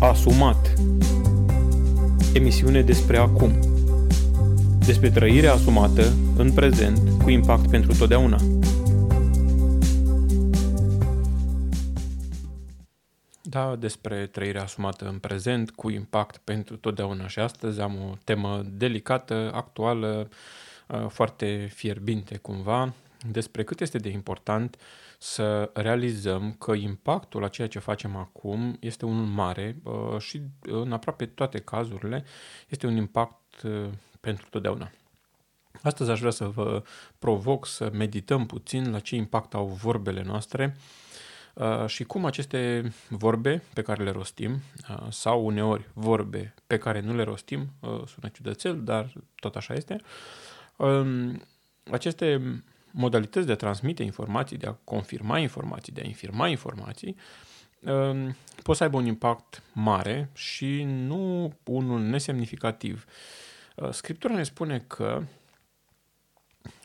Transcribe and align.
Asumat 0.00 0.72
Emisiune 2.34 2.82
despre 2.82 3.16
acum 3.16 3.52
Despre 4.86 5.10
trăirea 5.10 5.52
asumată 5.52 6.12
în 6.36 6.52
prezent 6.52 7.22
cu 7.22 7.30
impact 7.30 7.70
pentru 7.70 7.96
totdeauna. 7.96 8.38
Da, 13.42 13.76
despre 13.76 14.26
trăirea 14.26 14.62
asumată 14.62 15.08
în 15.08 15.18
prezent 15.18 15.70
cu 15.70 15.90
impact 15.90 16.36
pentru 16.36 16.76
totdeauna. 16.76 17.28
Și 17.28 17.38
astăzi 17.38 17.80
am 17.80 17.94
o 17.94 18.14
temă 18.24 18.62
delicată, 18.72 19.50
actuală, 19.54 20.28
uh, 20.86 21.06
foarte 21.08 21.70
fierbinte 21.74 22.36
cumva, 22.36 22.92
despre 23.30 23.64
cât 23.64 23.80
este 23.80 23.98
de 23.98 24.08
important 24.08 24.76
să 25.22 25.70
realizăm 25.74 26.52
că 26.52 26.72
impactul 26.72 27.44
a 27.44 27.48
ceea 27.48 27.68
ce 27.68 27.78
facem 27.78 28.16
acum 28.16 28.76
este 28.80 29.04
unul 29.04 29.24
mare 29.24 29.76
uh, 29.82 30.18
și 30.18 30.42
în 30.60 30.92
aproape 30.92 31.26
toate 31.26 31.58
cazurile 31.58 32.24
este 32.68 32.86
un 32.86 32.96
impact 32.96 33.62
uh, 33.62 33.88
pentru 34.20 34.46
totdeauna. 34.50 34.90
Astăzi 35.82 36.10
aș 36.10 36.18
vrea 36.18 36.30
să 36.30 36.44
vă 36.44 36.82
provoc 37.18 37.66
să 37.66 37.90
medităm 37.92 38.46
puțin 38.46 38.90
la 38.90 38.98
ce 38.98 39.16
impact 39.16 39.54
au 39.54 39.66
vorbele 39.66 40.22
noastre 40.22 40.76
uh, 41.54 41.86
și 41.86 42.04
cum 42.04 42.24
aceste 42.24 42.92
vorbe 43.08 43.62
pe 43.74 43.82
care 43.82 44.02
le 44.02 44.10
rostim 44.10 44.60
sau 45.08 45.46
uneori 45.46 45.88
vorbe 45.92 46.54
pe 46.66 46.78
care 46.78 47.00
nu 47.00 47.14
le 47.14 47.22
rostim, 47.22 47.70
sună 47.80 48.28
ciudățel, 48.32 48.82
dar 48.82 49.12
tot 49.34 49.56
așa 49.56 49.74
este, 49.74 50.00
um, 50.76 51.42
aceste 51.90 52.62
modalități 52.90 53.46
de 53.46 53.52
a 53.52 53.56
transmite 53.56 54.02
informații, 54.02 54.56
de 54.56 54.66
a 54.66 54.76
confirma 54.84 55.38
informații, 55.38 55.92
de 55.92 56.00
a 56.04 56.06
infirma 56.06 56.48
informații, 56.48 57.16
um, 57.80 58.36
pot 58.62 58.76
să 58.76 58.82
aibă 58.82 58.96
un 58.96 59.06
impact 59.06 59.62
mare 59.72 60.30
și 60.34 60.82
nu 60.82 61.52
unul 61.64 62.00
nesemnificativ. 62.00 63.04
Uh, 63.76 63.90
Scriptura 63.90 64.34
ne 64.34 64.42
spune 64.42 64.84
că 64.86 65.22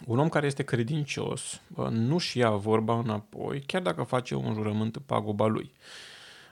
un 0.05 0.19
om 0.19 0.29
care 0.29 0.45
este 0.45 0.63
credincios 0.63 1.61
uh, 1.75 1.87
nu-și 1.87 2.37
ia 2.37 2.49
vorba 2.49 2.99
înapoi, 2.99 3.61
chiar 3.61 3.81
dacă 3.81 4.03
face 4.03 4.35
un 4.35 4.53
jurământ 4.53 4.97
pagoba 4.97 5.45
lui. 5.45 5.71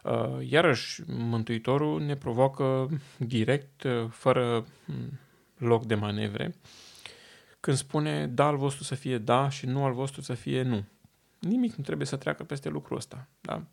Uh, 0.03 0.49
iarăși, 0.49 1.01
Mântuitorul 1.07 2.01
ne 2.01 2.15
provoacă 2.15 2.89
direct, 3.17 3.85
fără 4.09 4.65
mm, 4.85 5.19
loc 5.57 5.85
de 5.85 5.95
manevre, 5.95 6.55
când 7.63 7.77
spune 7.77 8.27
da 8.27 8.45
al 8.45 8.57
vostru 8.57 8.83
să 8.83 8.95
fie 8.95 9.17
da 9.17 9.49
și 9.49 9.65
nu 9.65 9.83
al 9.83 9.93
vostru 9.93 10.21
să 10.21 10.33
fie 10.33 10.61
nu. 10.61 10.83
Nimic 11.39 11.75
nu 11.75 11.83
trebuie 11.83 12.07
să 12.07 12.15
treacă 12.15 12.43
peste 12.43 12.69
lucrul 12.69 12.97
ăsta. 12.97 13.27
Da? 13.41 13.63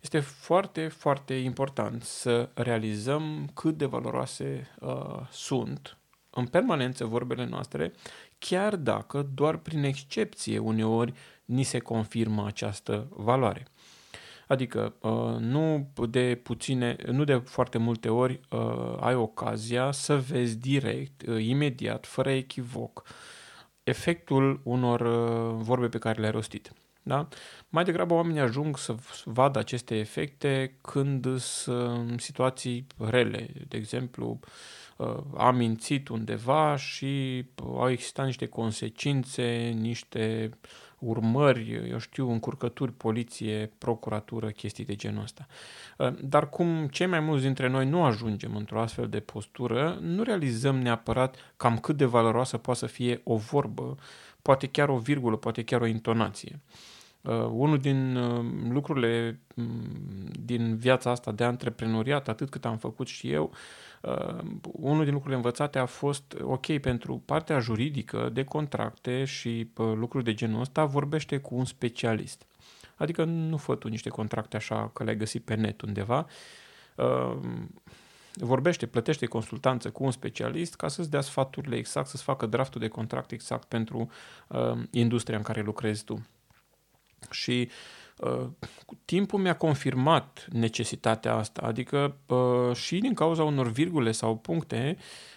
Este 0.00 0.20
foarte, 0.20 0.88
foarte 0.88 1.34
important 1.34 2.02
să 2.02 2.48
realizăm 2.54 3.50
cât 3.54 3.76
de 3.76 3.84
valoroase 3.84 4.68
uh, 4.80 5.26
sunt 5.30 5.98
în 6.30 6.46
permanență 6.46 7.04
vorbele 7.04 7.46
noastre, 7.46 7.92
chiar 8.38 8.76
dacă 8.76 9.28
doar 9.34 9.56
prin 9.56 9.82
excepție 9.82 10.58
uneori 10.58 11.12
ni 11.44 11.62
se 11.62 11.78
confirmă 11.78 12.46
această 12.46 13.06
valoare. 13.10 13.66
Adică 14.48 14.94
uh, 15.00 15.36
nu 15.38 15.92
de 16.10 16.40
puține, 16.42 16.96
nu 17.06 17.24
de 17.24 17.36
foarte 17.36 17.78
multe 17.78 18.08
ori 18.08 18.40
uh, 18.50 18.96
ai 19.00 19.14
ocazia 19.14 19.90
să 19.90 20.16
vezi 20.16 20.58
direct, 20.58 21.22
uh, 21.26 21.44
imediat, 21.44 22.06
fără 22.06 22.30
echivoc, 22.30 23.02
efectul 23.82 24.60
unor 24.64 25.02
vorbe 25.56 25.88
pe 25.88 25.98
care 25.98 26.20
le-ai 26.20 26.32
rostit. 26.32 26.72
Da? 27.02 27.28
Mai 27.68 27.84
degrabă 27.84 28.14
oamenii 28.14 28.40
ajung 28.40 28.78
să 28.78 28.94
vadă 29.24 29.58
aceste 29.58 29.94
efecte 29.98 30.76
când 30.80 31.38
sunt 31.38 32.20
situații 32.20 32.86
rele. 32.96 33.50
De 33.68 33.76
exemplu, 33.76 34.40
a 35.36 35.50
mințit 35.50 36.08
undeva 36.08 36.76
și 36.76 37.44
au 37.64 37.90
existat 37.90 38.24
niște 38.26 38.46
consecințe, 38.46 39.74
niște 39.80 40.50
urmări, 40.98 41.88
eu 41.90 41.98
știu, 41.98 42.30
încurcături, 42.30 42.92
poliție, 42.92 43.72
procuratură, 43.78 44.48
chestii 44.48 44.84
de 44.84 44.94
genul 44.94 45.22
ăsta. 45.22 45.46
Uh, 45.98 46.14
dar 46.20 46.48
cum 46.48 46.86
cei 46.86 47.06
mai 47.06 47.20
mulți 47.20 47.44
dintre 47.44 47.68
noi 47.68 47.86
nu 47.86 48.04
ajungem 48.04 48.56
într-o 48.56 48.80
astfel 48.80 49.08
de 49.08 49.20
postură, 49.20 49.98
nu 50.00 50.22
realizăm 50.22 50.78
neapărat 50.78 51.36
cam 51.56 51.78
cât 51.78 51.96
de 51.96 52.04
valoroasă 52.04 52.58
poate 52.58 52.78
să 52.78 52.86
fie 52.86 53.20
o 53.24 53.36
vorbă, 53.36 53.96
poate 54.42 54.66
chiar 54.66 54.88
o 54.88 54.98
virgulă, 54.98 55.36
poate 55.36 55.64
chiar 55.64 55.80
o 55.80 55.86
intonație. 55.86 56.60
Uh, 57.22 57.34
unul 57.50 57.78
din 57.78 58.16
uh, 58.16 58.44
lucrurile 58.68 59.40
um, 59.54 59.82
din 60.44 60.76
viața 60.76 61.10
asta 61.10 61.32
de 61.32 61.44
antreprenoriat, 61.44 62.28
atât 62.28 62.50
cât 62.50 62.64
am 62.64 62.76
făcut 62.76 63.06
și 63.06 63.32
eu, 63.32 63.52
uh, 64.02 64.38
unul 64.62 65.04
din 65.04 65.12
lucrurile 65.12 65.36
învățate 65.36 65.78
a 65.78 65.86
fost, 65.86 66.36
ok, 66.42 66.78
pentru 66.78 67.22
partea 67.24 67.58
juridică 67.58 68.30
de 68.32 68.44
contracte 68.44 69.24
și 69.24 69.70
uh, 69.76 69.92
lucruri 69.94 70.24
de 70.24 70.34
genul 70.34 70.60
ăsta, 70.60 70.84
vorbește 70.84 71.38
cu 71.38 71.54
un 71.54 71.64
specialist. 71.64 72.46
Adică 72.96 73.24
nu 73.24 73.56
fă 73.56 73.74
tu 73.74 73.88
niște 73.88 74.08
contracte 74.08 74.56
așa 74.56 74.90
că 74.94 75.04
le-ai 75.04 75.16
găsit 75.16 75.44
pe 75.44 75.54
net 75.54 75.80
undeva, 75.80 76.26
uh, 76.94 77.36
vorbește, 78.34 78.86
plătește 78.86 79.26
consultanță 79.26 79.90
cu 79.90 80.04
un 80.04 80.10
specialist 80.10 80.74
ca 80.74 80.88
să-ți 80.88 81.10
dea 81.10 81.20
sfaturile 81.20 81.76
exact, 81.76 82.08
să-ți 82.08 82.22
facă 82.22 82.46
draftul 82.46 82.80
de 82.80 82.88
contract 82.88 83.30
exact 83.30 83.68
pentru 83.68 84.10
uh, 84.48 84.72
industria 84.90 85.36
în 85.36 85.42
care 85.42 85.62
lucrezi 85.62 86.04
tu. 86.04 86.26
Și 87.30 87.68
uh, 88.18 88.46
timpul 89.04 89.40
mi-a 89.40 89.56
confirmat 89.56 90.46
necesitatea 90.50 91.34
asta, 91.34 91.62
adică 91.64 92.16
uh, 92.26 92.76
și 92.76 92.98
din 92.98 93.14
cauza 93.14 93.42
unor 93.42 93.70
virgule 93.70 94.12
sau 94.12 94.36
puncte, 94.36 94.96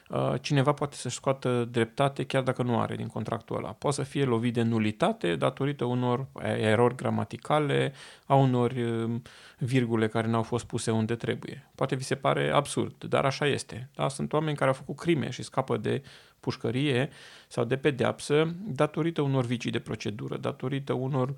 uh, 0.09 0.33
cineva 0.41 0.73
poate 0.73 0.95
să-și 0.95 1.15
scoată 1.15 1.67
dreptate 1.71 2.23
chiar 2.23 2.43
dacă 2.43 2.63
nu 2.63 2.79
are 2.79 2.95
din 2.95 3.07
contractul 3.07 3.55
ăla. 3.55 3.71
Poate 3.71 3.95
să 3.95 4.03
fie 4.03 4.23
lovit 4.23 4.53
de 4.53 4.61
nulitate 4.61 5.35
datorită 5.35 5.85
unor 5.85 6.27
erori 6.57 6.95
gramaticale, 6.95 7.93
a 8.25 8.35
unor 8.35 8.71
uh, 8.71 9.11
virgule 9.57 10.07
care 10.07 10.27
n-au 10.27 10.43
fost 10.43 10.65
puse 10.65 10.91
unde 10.91 11.15
trebuie. 11.15 11.69
Poate 11.75 11.95
vi 11.95 12.03
se 12.03 12.15
pare 12.15 12.51
absurd, 12.51 13.03
dar 13.03 13.25
așa 13.25 13.47
este. 13.47 13.89
Da? 13.95 14.07
Sunt 14.07 14.33
oameni 14.33 14.57
care 14.57 14.69
au 14.69 14.75
făcut 14.75 14.95
crime 14.95 15.29
și 15.29 15.43
scapă 15.43 15.77
de 15.77 16.01
pușcărie 16.39 17.09
sau 17.47 17.63
de 17.63 17.77
pedeapsă 17.77 18.55
datorită 18.65 19.21
unor 19.21 19.45
vicii 19.45 19.71
de 19.71 19.79
procedură, 19.79 20.37
datorită 20.37 20.93
unor 20.93 21.29
uh, 21.29 21.35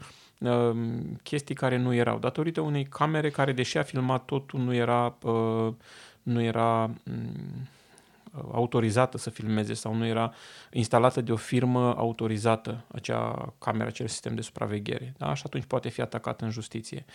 chestii 1.24 1.56
care 1.56 1.78
nu 1.78 1.94
erau, 1.94 2.20
datorită 2.20 2.62
unei 2.62 2.86
camere 2.86 3.30
care, 3.30 3.52
deși 3.52 3.78
a 3.78 3.84
filmat 3.84 4.26
totul, 4.26 4.60
nu 4.60 4.74
era, 4.74 5.18
uh, 5.22 5.74
nu 6.24 6.42
era 6.42 6.84
um, 6.84 7.68
autorizată 8.52 9.18
să 9.18 9.30
filmeze 9.30 9.74
sau 9.74 9.94
nu 9.94 10.06
era 10.06 10.34
instalată 10.72 11.22
de 11.22 11.32
o 11.32 11.36
firmă 11.36 11.96
autorizată, 11.98 12.84
acea 12.88 13.54
cameră, 13.60 13.88
acel 13.88 14.08
sistem 14.08 14.36
de 14.36 14.42
supraveghere. 14.42 15.14
Da? 15.18 15.34
Și 15.34 15.44
atunci 15.46 15.64
poate 15.64 15.90
fi 15.90 16.02
atacat 16.02 16.42
în 16.42 16.50
justiție. 16.50 17.06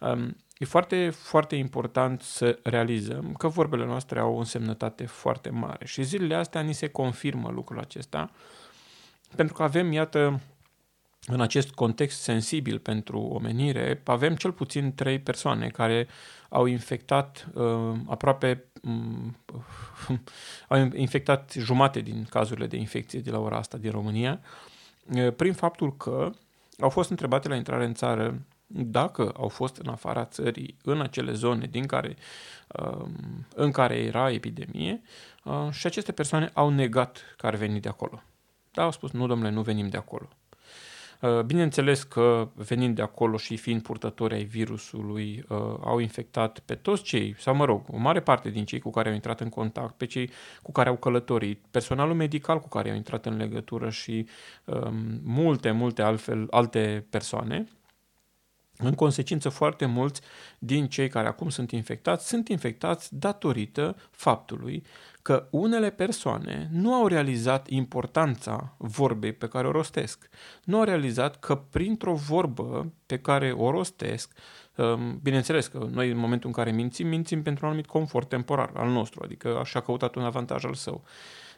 Um, 0.00 0.36
e 0.58 0.64
foarte, 0.64 1.10
foarte 1.10 1.56
important 1.56 2.22
să 2.22 2.58
realizăm 2.62 3.34
că 3.38 3.48
vorbele 3.48 3.84
noastre 3.84 4.18
au 4.18 4.34
o 4.34 4.38
însemnătate 4.38 5.06
foarte 5.06 5.50
mare 5.50 5.86
și 5.86 6.02
zilele 6.02 6.34
astea 6.34 6.60
ni 6.60 6.72
se 6.72 6.88
confirmă 6.88 7.50
lucrul 7.50 7.78
acesta, 7.78 8.30
pentru 9.36 9.54
că 9.54 9.62
avem, 9.62 9.92
iată, 9.92 10.40
în 11.30 11.40
acest 11.40 11.70
context 11.70 12.20
sensibil 12.20 12.78
pentru 12.78 13.18
omenire, 13.20 14.02
avem 14.04 14.34
cel 14.34 14.52
puțin 14.52 14.94
trei 14.94 15.18
persoane 15.18 15.68
care 15.68 16.08
au 16.48 16.66
infectat 16.66 17.48
uh, 17.54 17.92
aproape 18.06 18.64
um, 18.82 19.36
au 20.68 20.90
infectat 20.94 21.52
jumate 21.58 22.00
din 22.00 22.26
cazurile 22.30 22.66
de 22.66 22.76
infecție 22.76 23.20
de 23.20 23.30
la 23.30 23.38
ora 23.38 23.56
asta 23.56 23.78
din 23.78 23.90
România, 23.90 24.40
uh, 25.14 25.32
prin 25.36 25.52
faptul 25.52 25.96
că 25.96 26.30
au 26.78 26.88
fost 26.88 27.10
întrebate 27.10 27.48
la 27.48 27.54
intrare 27.54 27.84
în 27.84 27.94
țară 27.94 28.42
dacă 28.72 29.32
au 29.36 29.48
fost 29.48 29.76
în 29.76 29.88
afara 29.88 30.24
țării, 30.24 30.76
în 30.84 31.00
acele 31.00 31.32
zone 31.32 31.66
din 31.66 31.86
care, 31.86 32.16
um, 32.68 33.46
în 33.54 33.70
care 33.70 33.96
era 33.98 34.30
epidemie, 34.30 35.02
uh, 35.44 35.68
și 35.70 35.86
aceste 35.86 36.12
persoane 36.12 36.50
au 36.52 36.68
negat 36.68 37.34
că 37.36 37.46
ar 37.46 37.54
veni 37.54 37.80
de 37.80 37.88
acolo. 37.88 38.22
Da, 38.70 38.82
au 38.82 38.90
spus, 38.90 39.10
nu, 39.10 39.26
domnule, 39.26 39.50
nu 39.50 39.62
venim 39.62 39.88
de 39.88 39.96
acolo. 39.96 40.28
Uh, 41.20 41.40
bineînțeles 41.40 42.02
că 42.02 42.48
venind 42.54 42.94
de 42.94 43.02
acolo 43.02 43.36
și 43.36 43.56
fiind 43.56 43.82
purtători 43.82 44.34
ai 44.34 44.44
virusului, 44.44 45.44
uh, 45.48 45.56
au 45.80 45.98
infectat 45.98 46.58
pe 46.58 46.74
toți 46.74 47.02
cei, 47.02 47.34
sau 47.38 47.54
mă 47.54 47.64
rog, 47.64 47.82
o 47.92 47.96
mare 47.96 48.20
parte 48.20 48.50
din 48.50 48.64
cei 48.64 48.78
cu 48.78 48.90
care 48.90 49.08
au 49.08 49.14
intrat 49.14 49.40
în 49.40 49.48
contact, 49.48 49.94
pe 49.94 50.06
cei 50.06 50.30
cu 50.62 50.72
care 50.72 50.88
au 50.88 50.96
călătorit, 50.96 51.64
personalul 51.70 52.14
medical 52.14 52.60
cu 52.60 52.68
care 52.68 52.90
au 52.90 52.96
intrat 52.96 53.26
în 53.26 53.36
legătură 53.36 53.90
și 53.90 54.26
um, 54.64 55.20
multe, 55.24 55.70
multe 55.70 56.02
altfel, 56.02 56.46
alte 56.50 57.06
persoane 57.10 57.68
În 58.82 58.94
consecință, 58.94 59.48
foarte 59.48 59.86
mulți 59.86 60.20
din 60.58 60.88
cei 60.88 61.08
care 61.08 61.28
acum 61.28 61.48
sunt 61.48 61.70
infectați 61.70 62.28
sunt 62.28 62.48
infectați 62.48 63.18
datorită 63.18 63.96
faptului 64.10 64.84
că 65.22 65.48
unele 65.50 65.90
persoane 65.90 66.68
nu 66.72 66.94
au 66.94 67.06
realizat 67.06 67.68
importanța 67.68 68.74
vorbei 68.76 69.32
pe 69.32 69.48
care 69.48 69.66
o 69.66 69.70
rostesc. 69.70 70.28
Nu 70.64 70.78
au 70.78 70.84
realizat 70.84 71.38
că 71.38 71.56
printr-o 71.56 72.14
vorbă 72.14 72.92
pe 73.06 73.18
care 73.18 73.52
o 73.52 73.70
rostesc, 73.70 74.32
um, 74.76 75.18
bineînțeles 75.22 75.66
că 75.66 75.88
noi 75.90 76.10
în 76.10 76.16
momentul 76.16 76.48
în 76.48 76.54
care 76.54 76.70
mințim, 76.70 77.08
mințim 77.08 77.42
pentru 77.42 77.64
un 77.64 77.70
anumit 77.70 77.90
confort 77.90 78.28
temporar 78.28 78.70
al 78.74 78.88
nostru, 78.88 79.20
adică 79.24 79.58
așa 79.58 79.78
a 79.78 79.82
căutat 79.82 80.14
un 80.14 80.22
avantaj 80.22 80.64
al 80.64 80.74
său. 80.74 81.04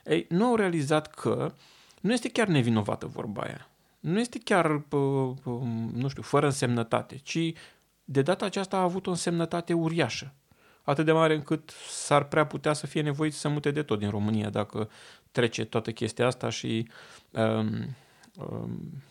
Ei, 0.04 0.26
nu 0.28 0.44
au 0.44 0.54
realizat 0.54 1.14
că 1.14 1.52
nu 2.00 2.12
este 2.12 2.30
chiar 2.30 2.46
nevinovată 2.46 3.06
vorba 3.06 3.42
aia 3.42 3.71
nu 4.02 4.20
este 4.20 4.38
chiar, 4.38 4.84
nu 5.92 6.08
știu, 6.08 6.22
fără 6.22 6.46
însemnătate, 6.46 7.16
ci 7.16 7.52
de 8.04 8.22
data 8.22 8.44
aceasta 8.44 8.76
a 8.76 8.82
avut 8.82 9.06
o 9.06 9.10
însemnătate 9.10 9.72
uriașă. 9.72 10.34
Atât 10.82 11.04
de 11.04 11.12
mare 11.12 11.34
încât 11.34 11.72
s-ar 11.88 12.24
prea 12.24 12.46
putea 12.46 12.72
să 12.72 12.86
fie 12.86 13.02
nevoit 13.02 13.34
să 13.34 13.48
mute 13.48 13.70
de 13.70 13.82
tot 13.82 13.98
din 13.98 14.10
România 14.10 14.50
dacă 14.50 14.90
trece 15.30 15.64
toată 15.64 15.92
chestia 15.92 16.26
asta 16.26 16.48
și 16.48 16.88
um, 17.30 17.96
um, 18.36 19.02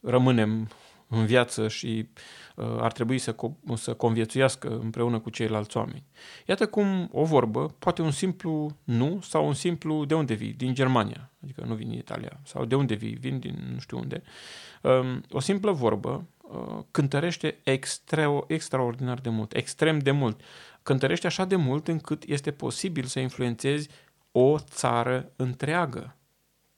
rămânem 0.00 0.68
în 1.08 1.26
viață 1.26 1.68
și 1.68 2.08
uh, 2.54 2.66
ar 2.78 2.92
trebui 2.92 3.18
să, 3.18 3.34
co- 3.34 3.74
să 3.74 3.94
conviețuiască 3.94 4.78
împreună 4.82 5.18
cu 5.18 5.30
ceilalți 5.30 5.76
oameni. 5.76 6.02
Iată 6.46 6.66
cum 6.66 7.08
o 7.12 7.24
vorbă, 7.24 7.74
poate 7.78 8.02
un 8.02 8.10
simplu 8.10 8.76
nu 8.84 9.20
sau 9.22 9.46
un 9.46 9.54
simplu 9.54 10.04
de 10.04 10.14
unde 10.14 10.34
vii, 10.34 10.52
din 10.52 10.74
Germania, 10.74 11.30
adică 11.42 11.64
nu 11.66 11.74
vin 11.74 11.88
din 11.88 11.98
Italia, 11.98 12.40
sau 12.44 12.64
de 12.64 12.74
unde 12.74 12.94
vii, 12.94 13.14
vin 13.14 13.38
din 13.38 13.70
nu 13.72 13.78
știu 13.78 13.98
unde, 13.98 14.22
um, 14.82 15.22
o 15.30 15.40
simplă 15.40 15.70
vorbă 15.70 16.26
uh, 16.42 16.78
cântărește 16.90 17.58
extra, 17.62 18.44
extraordinar 18.46 19.18
de 19.18 19.28
mult, 19.28 19.54
extrem 19.54 19.98
de 19.98 20.10
mult. 20.10 20.40
Cântărește 20.82 21.26
așa 21.26 21.44
de 21.44 21.56
mult 21.56 21.88
încât 21.88 22.22
este 22.26 22.50
posibil 22.50 23.04
să 23.04 23.20
influențezi 23.20 23.88
o 24.32 24.58
țară 24.58 25.32
întreagă. 25.36 26.17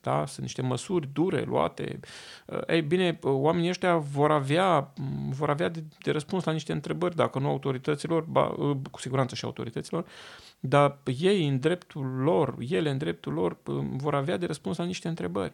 Da? 0.00 0.26
Sunt 0.26 0.41
niște 0.41 0.62
măsuri 0.62 1.08
dure 1.12 1.43
luate. 1.43 2.00
Uh, 2.47 2.61
ei 2.67 2.82
bine, 2.82 3.19
uh, 3.23 3.32
oamenii 3.35 3.69
ăștia 3.69 3.97
vor 3.97 4.31
avea, 4.31 4.93
mm, 4.97 5.31
vor 5.31 5.50
avea 5.50 5.69
de, 5.69 5.85
de 6.02 6.11
răspuns 6.11 6.44
la 6.44 6.52
niște 6.52 6.73
întrebări, 6.73 7.17
dacă 7.17 7.38
nu 7.38 7.49
autorităților, 7.49 8.23
ba, 8.23 8.47
uh, 8.47 8.76
cu 8.91 9.00
siguranță 9.00 9.35
și 9.35 9.44
autorităților, 9.44 10.06
dar 10.61 10.99
ei 11.19 11.49
în 11.49 11.61
dreptul 11.61 12.06
lor, 12.06 12.56
ele 12.69 12.91
în 12.91 12.99
dreptul 12.99 13.32
lor, 13.32 13.56
vor 13.97 14.14
avea 14.14 14.37
de 14.37 14.47
răspuns 14.47 14.76
la 14.76 14.85
niște 14.85 15.08
întrebări. 15.08 15.52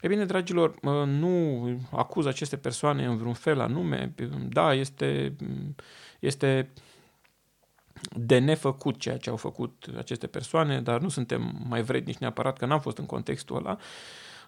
E 0.00 0.08
bine, 0.08 0.24
dragilor, 0.24 0.80
nu 1.06 1.66
acuz 1.90 2.26
aceste 2.26 2.56
persoane 2.56 3.06
în 3.06 3.16
vreun 3.16 3.34
fel 3.34 3.60
anume. 3.60 4.14
Da, 4.48 4.74
este, 4.74 5.36
este 6.18 6.70
de 8.16 8.38
nefăcut 8.38 8.98
ceea 8.98 9.16
ce 9.16 9.30
au 9.30 9.36
făcut 9.36 9.86
aceste 9.98 10.26
persoane, 10.26 10.80
dar 10.80 11.00
nu 11.00 11.08
suntem 11.08 11.64
mai 11.68 11.82
vrednici 11.82 12.18
neapărat 12.18 12.58
că 12.58 12.66
n-am 12.66 12.80
fost 12.80 12.98
în 12.98 13.06
contextul 13.06 13.56
ăla. 13.56 13.78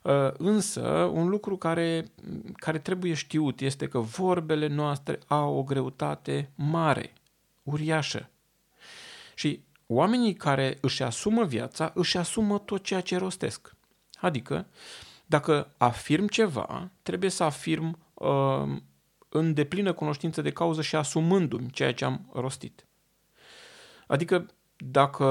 Uh, 0.02 0.32
însă, 0.36 0.80
un 1.12 1.28
lucru 1.28 1.56
care, 1.56 2.12
care 2.54 2.78
trebuie 2.78 3.14
știut 3.14 3.60
este 3.60 3.88
că 3.88 3.98
vorbele 3.98 4.66
noastre 4.66 5.18
au 5.26 5.56
o 5.56 5.62
greutate 5.62 6.50
mare, 6.54 7.12
uriașă. 7.62 8.30
Și 9.34 9.64
oamenii 9.86 10.34
care 10.34 10.78
își 10.80 11.02
asumă 11.02 11.44
viața, 11.44 11.92
își 11.94 12.16
asumă 12.16 12.58
tot 12.58 12.82
ceea 12.82 13.00
ce 13.00 13.16
rostesc. 13.16 13.76
Adică, 14.20 14.66
dacă 15.26 15.74
afirm 15.76 16.26
ceva, 16.26 16.90
trebuie 17.02 17.30
să 17.30 17.42
afirm 17.42 17.98
uh, 18.14 18.76
în 19.28 19.54
deplină 19.54 19.92
cunoștință 19.92 20.42
de 20.42 20.50
cauză 20.50 20.82
și 20.82 20.96
asumându-mi 20.96 21.70
ceea 21.70 21.94
ce 21.94 22.04
am 22.04 22.30
rostit. 22.32 22.86
Adică 24.12 24.46
dacă 24.76 25.24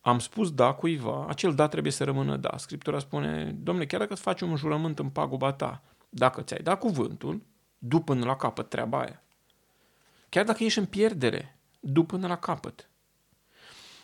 am 0.00 0.18
spus 0.18 0.52
da 0.52 0.72
cuiva, 0.72 1.26
acel 1.28 1.54
da 1.54 1.68
trebuie 1.68 1.92
să 1.92 2.04
rămână 2.04 2.36
da. 2.36 2.56
Scriptura 2.56 2.98
spune, 2.98 3.56
domnule, 3.62 3.86
chiar 3.86 4.00
dacă 4.00 4.12
îți 4.12 4.22
faci 4.22 4.40
un 4.40 4.56
jurământ 4.56 4.98
în 4.98 5.08
paguba 5.08 5.52
ta, 5.52 5.82
dacă 6.08 6.42
ți-ai 6.42 6.62
dat 6.62 6.78
cuvântul, 6.78 7.42
du 7.78 8.00
până 8.00 8.24
la 8.24 8.36
capăt 8.36 8.68
treaba 8.68 9.00
aia. 9.00 9.22
Chiar 10.28 10.44
dacă 10.44 10.64
ești 10.64 10.78
în 10.78 10.84
pierdere, 10.84 11.58
du 11.80 12.04
până 12.04 12.26
la 12.26 12.36
capăt. 12.36 12.90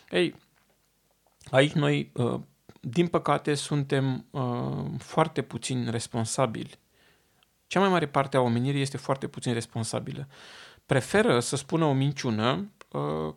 Ei, 0.09 0.35
aici 1.49 1.71
noi, 1.71 2.11
uh, 2.13 2.39
din 2.79 3.07
păcate, 3.07 3.53
suntem 3.53 4.25
uh, 4.29 4.85
foarte 4.97 5.41
puțin 5.41 5.89
responsabili. 5.89 6.79
Cea 7.67 7.79
mai 7.79 7.89
mare 7.89 8.07
parte 8.07 8.37
a 8.37 8.41
omenirii 8.41 8.81
este 8.81 8.97
foarte 8.97 9.27
puțin 9.27 9.53
responsabilă. 9.53 10.27
Preferă 10.85 11.39
să 11.39 11.55
spună 11.55 11.85
o 11.85 11.93
minciună 11.93 12.53
Uh, 12.53 12.67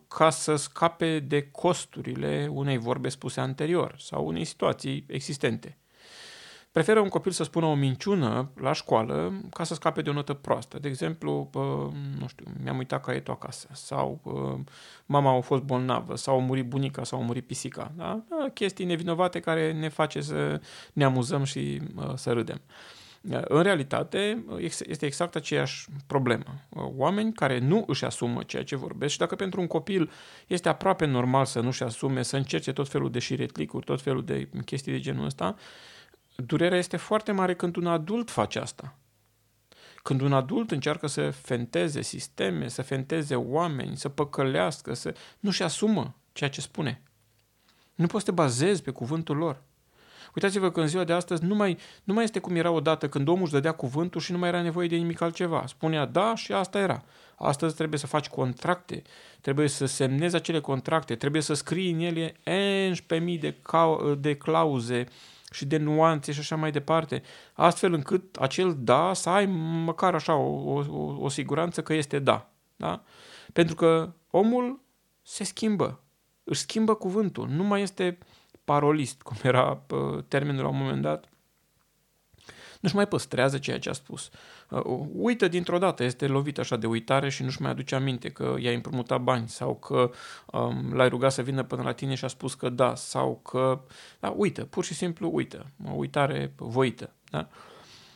ca 0.07 0.29
să 0.29 0.55
scape 0.55 1.19
de 1.19 1.49
costurile 1.51 2.47
unei 2.51 2.77
vorbe 2.77 3.09
spuse 3.09 3.39
anterior 3.39 3.95
sau 3.97 4.27
unei 4.27 4.45
situații 4.45 5.05
existente. 5.07 5.77
Preferă 6.75 6.99
un 6.99 7.09
copil 7.09 7.31
să 7.31 7.43
spună 7.43 7.65
o 7.65 7.73
minciună 7.73 8.51
la 8.55 8.73
școală 8.73 9.33
ca 9.53 9.63
să 9.63 9.73
scape 9.73 10.01
de 10.01 10.09
o 10.09 10.13
notă 10.13 10.33
proastă. 10.33 10.79
De 10.79 10.87
exemplu, 10.87 11.49
uh, 11.53 11.61
nu 12.19 12.27
știu, 12.27 12.45
mi-am 12.63 12.77
uitat 12.77 13.03
caietul 13.03 13.33
acasă 13.33 13.67
sau 13.71 14.19
uh, 14.23 14.59
mama 15.05 15.37
a 15.37 15.41
fost 15.41 15.61
bolnavă 15.61 16.15
sau 16.15 16.35
a 16.35 16.39
murit 16.39 16.65
bunica 16.65 17.03
sau 17.03 17.19
a 17.19 17.23
murit 17.23 17.47
pisica. 17.47 17.91
Da? 17.95 18.23
Chestii 18.53 18.85
nevinovate 18.85 19.39
care 19.39 19.73
ne 19.73 19.89
face 19.89 20.21
să 20.21 20.61
ne 20.93 21.03
amuzăm 21.03 21.43
și 21.43 21.81
să 22.15 22.31
râdem. 22.31 22.61
În 23.29 23.61
realitate, 23.63 24.45
este 24.59 25.05
exact 25.05 25.35
aceeași 25.35 25.87
problemă. 26.07 26.45
Oameni 26.75 27.33
care 27.33 27.59
nu 27.59 27.83
își 27.87 28.05
asumă 28.05 28.43
ceea 28.43 28.63
ce 28.63 28.75
vorbesc 28.75 29.11
și 29.11 29.17
dacă 29.17 29.35
pentru 29.35 29.61
un 29.61 29.67
copil 29.67 30.11
este 30.47 30.69
aproape 30.69 31.05
normal 31.05 31.45
să 31.45 31.59
nu-și 31.59 31.83
asume, 31.83 32.21
să 32.23 32.35
încerce 32.35 32.73
tot 32.73 32.89
felul 32.89 33.11
de 33.11 33.19
șiretlicuri, 33.19 33.85
tot 33.85 34.01
felul 34.01 34.25
de 34.25 34.49
chestii 34.65 34.91
de 34.91 34.99
genul 34.99 35.25
ăsta, 35.25 35.55
durerea 36.35 36.77
este 36.77 36.97
foarte 36.97 37.31
mare 37.31 37.55
când 37.55 37.75
un 37.75 37.87
adult 37.87 38.31
face 38.31 38.59
asta. 38.59 38.97
Când 40.03 40.21
un 40.21 40.33
adult 40.33 40.71
încearcă 40.71 41.07
să 41.07 41.29
fenteze 41.29 42.01
sisteme, 42.01 42.67
să 42.67 42.81
fenteze 42.81 43.35
oameni, 43.35 43.97
să 43.97 44.09
păcălească, 44.09 44.93
să 44.93 45.15
nu-și 45.39 45.63
asumă 45.63 46.15
ceea 46.31 46.49
ce 46.49 46.61
spune. 46.61 47.01
Nu 47.95 48.07
poți 48.07 48.25
să 48.25 48.29
te 48.29 48.35
bazezi 48.35 48.81
pe 48.81 48.91
cuvântul 48.91 49.37
lor. 49.37 49.63
Uitați-vă 50.35 50.71
că 50.71 50.81
în 50.81 50.87
ziua 50.87 51.03
de 51.03 51.13
astăzi 51.13 51.43
nu 51.43 51.55
mai, 51.55 51.77
nu 52.03 52.13
mai 52.13 52.23
este 52.23 52.39
cum 52.39 52.55
era 52.55 52.71
odată 52.71 53.09
când 53.09 53.27
omul 53.27 53.41
își 53.43 53.51
dădea 53.51 53.71
cuvântul 53.71 54.21
și 54.21 54.31
nu 54.31 54.37
mai 54.37 54.49
era 54.49 54.61
nevoie 54.61 54.87
de 54.87 54.95
nimic 54.95 55.21
altceva. 55.21 55.63
Spunea 55.67 56.05
da 56.05 56.35
și 56.35 56.51
asta 56.51 56.79
era. 56.79 57.03
Astăzi 57.35 57.75
trebuie 57.75 57.99
să 57.99 58.07
faci 58.07 58.27
contracte, 58.27 59.01
trebuie 59.41 59.67
să 59.67 59.85
semnezi 59.85 60.35
acele 60.35 60.59
contracte, 60.59 61.15
trebuie 61.15 61.41
să 61.41 61.53
scrii 61.53 61.91
în 61.91 61.99
ele 61.99 62.33
11.000 63.31 63.39
de, 63.39 63.55
ca- 63.61 64.15
de 64.19 64.35
clauze 64.35 65.05
și 65.51 65.65
de 65.65 65.77
nuanțe 65.77 66.31
și 66.31 66.39
așa 66.39 66.55
mai 66.55 66.71
departe, 66.71 67.21
astfel 67.53 67.93
încât 67.93 68.35
acel 68.35 68.75
da 68.79 69.13
să 69.13 69.29
ai 69.29 69.45
măcar 69.85 70.13
așa 70.13 70.35
o, 70.35 70.73
o, 70.73 70.83
o 71.19 71.29
siguranță 71.29 71.81
că 71.81 71.93
este 71.93 72.19
da. 72.19 72.49
da? 72.75 73.03
Pentru 73.53 73.75
că 73.75 74.13
omul 74.29 74.79
se 75.21 75.43
schimbă, 75.43 75.99
își 76.43 76.59
schimbă 76.59 76.93
cuvântul, 76.95 77.47
nu 77.47 77.63
mai 77.63 77.81
este 77.81 78.17
parolist, 78.65 79.21
cum 79.21 79.35
era 79.43 79.81
termenul 80.27 80.63
la 80.63 80.69
un 80.69 80.77
moment 80.77 81.01
dat, 81.01 81.29
nu-și 82.85 82.97
mai 82.97 83.07
păstrează 83.07 83.57
ceea 83.57 83.79
ce 83.79 83.89
a 83.89 83.93
spus. 83.93 84.29
Uh, 84.69 85.05
uită 85.13 85.47
dintr-o 85.47 85.77
dată, 85.77 86.03
este 86.03 86.27
lovit 86.27 86.59
așa 86.59 86.75
de 86.75 86.87
uitare 86.87 87.29
și 87.29 87.43
nu-și 87.43 87.61
mai 87.61 87.71
aduce 87.71 87.95
aminte 87.95 88.29
că 88.29 88.55
i-a 88.59 88.71
împrumutat 88.71 89.21
bani 89.21 89.47
sau 89.47 89.75
că 89.75 90.11
um, 90.45 90.93
l-ai 90.93 91.09
rugat 91.09 91.31
să 91.31 91.41
vină 91.41 91.63
până 91.63 91.81
la 91.83 91.91
tine 91.91 92.15
și 92.15 92.25
a 92.25 92.27
spus 92.27 92.53
că 92.53 92.69
da 92.69 92.95
sau 92.95 93.39
că... 93.43 93.81
Da, 94.19 94.29
uită, 94.29 94.65
pur 94.65 94.83
și 94.83 94.93
simplu 94.93 95.29
uită. 95.33 95.65
O 95.85 95.91
uitare 95.91 96.53
voită. 96.55 97.13
Da? 97.29 97.47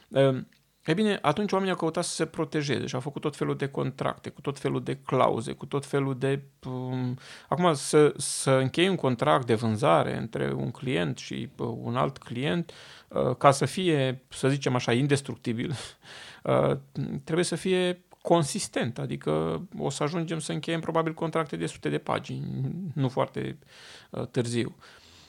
Uh, 0.08 0.42
E 0.90 0.94
bine, 0.94 1.20
atunci 1.22 1.52
oamenii 1.52 1.74
au 1.74 1.80
căutat 1.80 2.04
să 2.04 2.14
se 2.14 2.26
protejeze 2.26 2.86
și 2.86 2.96
au 2.96 3.02
făcut 3.02 3.22
tot 3.22 3.36
felul 3.36 3.58
de 3.58 3.68
contracte, 3.68 4.30
cu 4.30 4.42
tot 4.42 4.60
felul 4.60 4.84
de 4.84 4.98
clauze, 5.06 5.52
cu 5.52 5.66
tot 5.66 5.86
felul 5.86 6.18
de... 6.18 6.42
Um, 6.66 7.18
acum, 7.50 7.74
să, 7.74 8.14
să 8.18 8.52
închei 8.52 8.90
un 8.90 8.96
contract 8.96 9.46
de 9.46 9.54
vânzare 9.54 10.18
între 10.18 10.54
un 10.54 10.72
client 10.72 11.18
și 11.18 11.50
uh, 11.58 11.68
un 11.82 11.96
alt 11.96 12.18
client, 12.18 12.72
uh, 13.08 13.36
ca 13.36 13.52
să 13.52 13.66
fie, 13.66 14.24
să 14.30 14.50
zicem 14.50 14.76
așa, 14.76 14.94
indestructibil, 14.94 15.70
uh, 16.44 16.78
trebuie 17.24 17.46
să 17.46 17.56
fie 17.56 18.04
consistent, 18.22 19.00
adică 19.00 19.62
o 19.78 19.90
să 19.90 20.04
ajungem 20.04 20.40
să 20.40 20.52
încheiem 20.52 20.80
probabil 20.80 21.14
contracte 21.14 21.56
de 21.56 21.66
sute 21.66 21.90
de 21.90 21.98
pagini, 21.98 22.72
nu 22.94 23.10
foarte 23.10 23.58
uh, 24.10 24.28
târziu. 24.28 24.76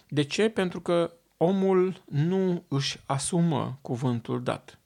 De 0.09 0.23
ce? 0.23 0.49
Pentru 0.49 0.81
că 0.81 1.13
omul 1.37 2.03
nu 2.05 2.65
își 2.69 3.01
asumă 3.07 3.79
cuvântul 3.83 4.43
dat 4.43 4.80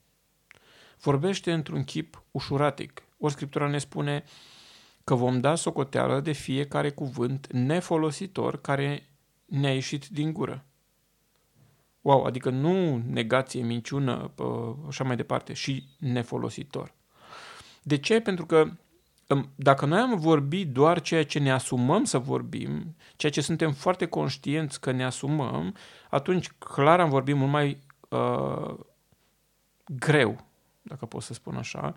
vorbește 1.04 1.52
într-un 1.52 1.84
chip 1.84 2.22
ușuratic. 2.30 3.02
O 3.18 3.28
Scriptura 3.28 3.68
ne 3.68 3.78
spune 3.78 4.24
că 5.04 5.14
vom 5.14 5.40
da 5.40 5.54
socoteală 5.54 6.20
de 6.20 6.32
fiecare 6.32 6.90
cuvânt 6.90 7.52
nefolositor 7.52 8.60
care 8.60 9.08
ne-a 9.44 9.72
ieșit 9.72 10.06
din 10.06 10.32
gură. 10.32 10.64
Wow, 12.00 12.24
adică 12.24 12.50
nu 12.50 13.02
negație, 13.10 13.62
minciună, 13.62 14.30
așa 14.88 15.04
mai 15.04 15.16
departe, 15.16 15.52
și 15.52 15.84
nefolositor. 15.98 16.94
De 17.82 17.96
ce? 17.96 18.20
Pentru 18.20 18.46
că 18.46 18.70
dacă 19.54 19.86
noi 19.86 19.98
am 19.98 20.18
vorbit 20.18 20.72
doar 20.72 21.00
ceea 21.00 21.24
ce 21.24 21.38
ne 21.38 21.52
asumăm 21.52 22.04
să 22.04 22.18
vorbim, 22.18 22.96
ceea 23.16 23.32
ce 23.32 23.40
suntem 23.40 23.72
foarte 23.72 24.06
conștienți 24.06 24.80
că 24.80 24.90
ne 24.90 25.04
asumăm, 25.04 25.74
atunci 26.10 26.50
clar 26.50 27.00
am 27.00 27.08
vorbit 27.08 27.36
mult 27.36 27.50
mai 27.50 27.78
uh, 28.08 28.74
greu, 29.86 30.44
dacă 30.84 31.06
pot 31.06 31.22
să 31.22 31.32
spun 31.32 31.56
așa. 31.56 31.94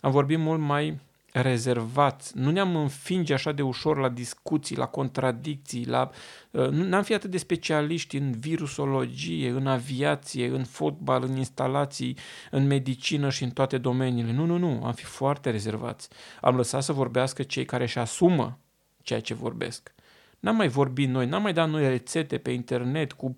Am 0.00 0.10
vorbit 0.10 0.38
mult 0.38 0.60
mai 0.60 1.00
rezervați, 1.32 2.38
nu 2.38 2.50
ne-am 2.50 2.76
înfinge 2.76 3.34
așa 3.34 3.52
de 3.52 3.62
ușor 3.62 3.98
la 3.98 4.08
discuții, 4.08 4.76
la 4.76 4.86
contradicții, 4.86 5.86
la, 5.86 6.10
uh, 6.50 6.68
nu 6.68 6.84
n-am 6.84 7.02
fi 7.02 7.14
atât 7.14 7.30
de 7.30 7.38
specialiști 7.38 8.16
în 8.16 8.32
virusologie, 8.32 9.50
în 9.50 9.66
aviație, 9.66 10.46
în 10.46 10.64
fotbal, 10.64 11.22
în 11.22 11.36
instalații, 11.36 12.16
în 12.50 12.66
medicină 12.66 13.30
și 13.30 13.42
în 13.42 13.50
toate 13.50 13.78
domeniile. 13.78 14.32
Nu, 14.32 14.44
nu, 14.44 14.56
nu, 14.56 14.84
am 14.84 14.92
fi 14.92 15.04
foarte 15.04 15.50
rezervați. 15.50 16.08
Am 16.40 16.56
lăsat 16.56 16.82
să 16.82 16.92
vorbească 16.92 17.42
cei 17.42 17.64
care 17.64 17.82
își 17.82 17.98
asumă 17.98 18.58
ceea 19.02 19.20
ce 19.20 19.34
vorbesc. 19.34 19.94
N-am 20.40 20.56
mai 20.56 20.68
vorbit 20.68 21.08
noi, 21.08 21.26
n-am 21.26 21.42
mai 21.42 21.52
dat 21.52 21.68
noi 21.68 21.88
rețete 21.88 22.38
pe 22.38 22.50
internet 22.50 23.12
cu 23.12 23.34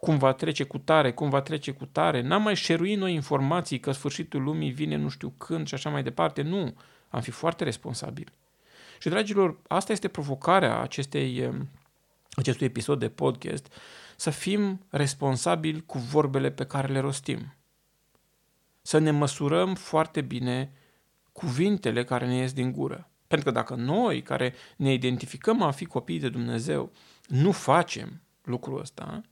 cum 0.00 0.18
va 0.18 0.32
trece 0.32 0.64
cu 0.64 0.78
tare, 0.78 1.12
cum 1.12 1.28
va 1.30 1.40
trece 1.40 1.70
cu 1.70 1.86
tare, 1.86 2.20
n-am 2.20 2.42
mai 2.42 2.54
șeruit 2.54 2.98
noi 2.98 3.14
informații 3.14 3.80
că 3.80 3.92
sfârșitul 3.92 4.42
lumii 4.42 4.70
vine 4.70 4.96
nu 4.96 5.08
știu 5.08 5.34
când 5.36 5.66
și 5.66 5.74
așa 5.74 5.90
mai 5.90 6.02
departe, 6.02 6.42
nu. 6.42 6.74
Am 7.08 7.20
fi 7.20 7.30
foarte 7.30 7.64
responsabili. 7.64 8.32
Și, 8.98 9.08
dragilor, 9.08 9.58
asta 9.68 9.92
este 9.92 10.08
provocarea 10.08 10.80
acestei, 10.80 11.46
um, 11.46 11.68
acestui 12.30 12.66
episod 12.66 12.98
de 12.98 13.08
podcast, 13.08 13.72
să 14.16 14.30
fim 14.30 14.84
responsabili 14.88 15.82
cu 15.86 15.98
vorbele 15.98 16.50
pe 16.50 16.64
care 16.66 16.92
le 16.92 16.98
rostim. 16.98 17.54
Să 18.82 18.98
ne 18.98 19.10
măsurăm 19.10 19.74
foarte 19.74 20.20
bine 20.20 20.72
cuvintele 21.32 22.04
care 22.04 22.26
ne 22.26 22.36
ies 22.36 22.52
din 22.52 22.72
gură. 22.72 23.08
Pentru 23.26 23.48
că 23.48 23.54
dacă 23.54 23.74
noi, 23.74 24.22
care 24.22 24.54
ne 24.76 24.92
identificăm 24.92 25.62
a 25.62 25.70
fi 25.70 25.84
copii 25.84 26.18
de 26.18 26.28
Dumnezeu, 26.28 26.92
nu 27.26 27.52
facem 27.52 28.20
lucrul 28.44 28.80
ăsta, 28.80 29.22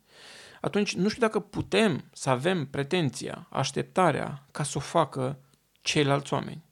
atunci 0.61 0.95
nu 0.95 1.09
știu 1.09 1.21
dacă 1.21 1.41
putem 1.41 2.05
să 2.13 2.31
avem 2.31 2.67
pretenția, 2.67 3.47
așteptarea 3.51 4.47
ca 4.51 4.63
să 4.63 4.73
o 4.77 4.81
facă 4.81 5.39
ceilalți 5.81 6.33
oameni. 6.33 6.65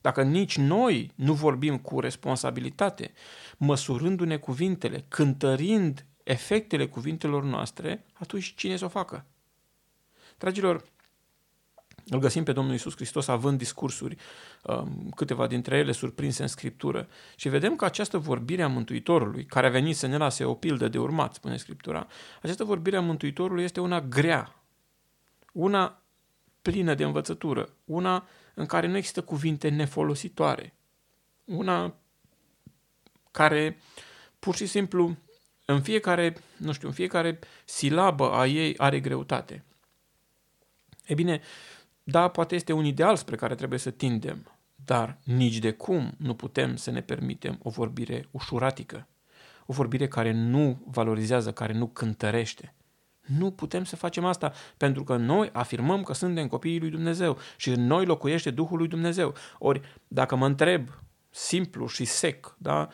Dacă 0.00 0.22
nici 0.22 0.56
noi 0.56 1.12
nu 1.14 1.32
vorbim 1.32 1.78
cu 1.78 2.00
responsabilitate, 2.00 3.12
măsurându-ne 3.56 4.36
cuvintele, 4.36 5.04
cântărind 5.08 6.06
efectele 6.22 6.86
cuvintelor 6.86 7.42
noastre, 7.42 8.06
atunci 8.12 8.54
cine 8.54 8.76
să 8.76 8.84
o 8.84 8.88
facă? 8.88 9.26
Dragilor, 10.38 10.84
îl 12.08 12.18
găsim 12.18 12.44
pe 12.44 12.52
Domnul 12.52 12.74
Isus 12.74 12.94
Hristos 12.94 13.28
având 13.28 13.58
discursuri, 13.58 14.16
um, 14.62 15.12
câteva 15.16 15.46
dintre 15.46 15.76
ele 15.76 15.92
surprinse 15.92 16.42
în 16.42 16.48
Scriptură. 16.48 17.08
Și 17.36 17.48
vedem 17.48 17.76
că 17.76 17.84
această 17.84 18.18
vorbire 18.18 18.62
a 18.62 18.68
Mântuitorului, 18.68 19.44
care 19.44 19.66
a 19.66 19.70
venit 19.70 19.96
să 19.96 20.06
ne 20.06 20.16
lase 20.16 20.44
o 20.44 20.54
pildă 20.54 20.88
de 20.88 20.98
urmat, 20.98 21.34
spune 21.34 21.56
Scriptura, 21.56 22.06
această 22.42 22.64
vorbire 22.64 22.96
a 22.96 23.00
Mântuitorului 23.00 23.64
este 23.64 23.80
una 23.80 24.00
grea, 24.00 24.62
una 25.52 26.02
plină 26.62 26.94
de 26.94 27.04
învățătură, 27.04 27.68
una 27.84 28.28
în 28.54 28.66
care 28.66 28.86
nu 28.86 28.96
există 28.96 29.22
cuvinte 29.22 29.68
nefolositoare. 29.68 30.74
Una 31.44 31.94
care 33.30 33.78
pur 34.38 34.54
și 34.54 34.66
simplu 34.66 35.16
în 35.64 35.82
fiecare, 35.82 36.36
nu 36.56 36.72
știu, 36.72 36.88
în 36.88 36.94
fiecare 36.94 37.38
silabă 37.64 38.32
a 38.32 38.46
ei 38.46 38.78
are 38.78 39.00
greutate. 39.00 39.64
E 41.06 41.14
bine, 41.14 41.40
da, 42.04 42.28
poate 42.28 42.54
este 42.54 42.72
un 42.72 42.84
ideal 42.84 43.16
spre 43.16 43.36
care 43.36 43.54
trebuie 43.54 43.78
să 43.78 43.90
tindem, 43.90 44.52
dar 44.74 45.18
nici 45.24 45.58
de 45.58 45.70
cum 45.70 46.14
nu 46.16 46.34
putem 46.34 46.76
să 46.76 46.90
ne 46.90 47.00
permitem 47.00 47.58
o 47.62 47.70
vorbire 47.70 48.28
ușuratică, 48.30 49.06
o 49.66 49.72
vorbire 49.72 50.08
care 50.08 50.32
nu 50.32 50.82
valorizează, 50.86 51.52
care 51.52 51.72
nu 51.72 51.86
cântărește. 51.86 52.74
Nu 53.20 53.50
putem 53.50 53.84
să 53.84 53.96
facem 53.96 54.24
asta, 54.24 54.52
pentru 54.76 55.04
că 55.04 55.16
noi 55.16 55.50
afirmăm 55.52 56.02
că 56.02 56.12
suntem 56.12 56.48
copiii 56.48 56.80
lui 56.80 56.90
Dumnezeu 56.90 57.38
și 57.56 57.70
în 57.70 57.86
noi 57.86 58.04
locuiește 58.04 58.50
Duhul 58.50 58.78
lui 58.78 58.88
Dumnezeu. 58.88 59.34
Ori, 59.58 59.80
dacă 60.08 60.36
mă 60.36 60.46
întreb 60.46 60.88
simplu 61.30 61.86
și 61.86 62.04
sec, 62.04 62.56
da, 62.58 62.88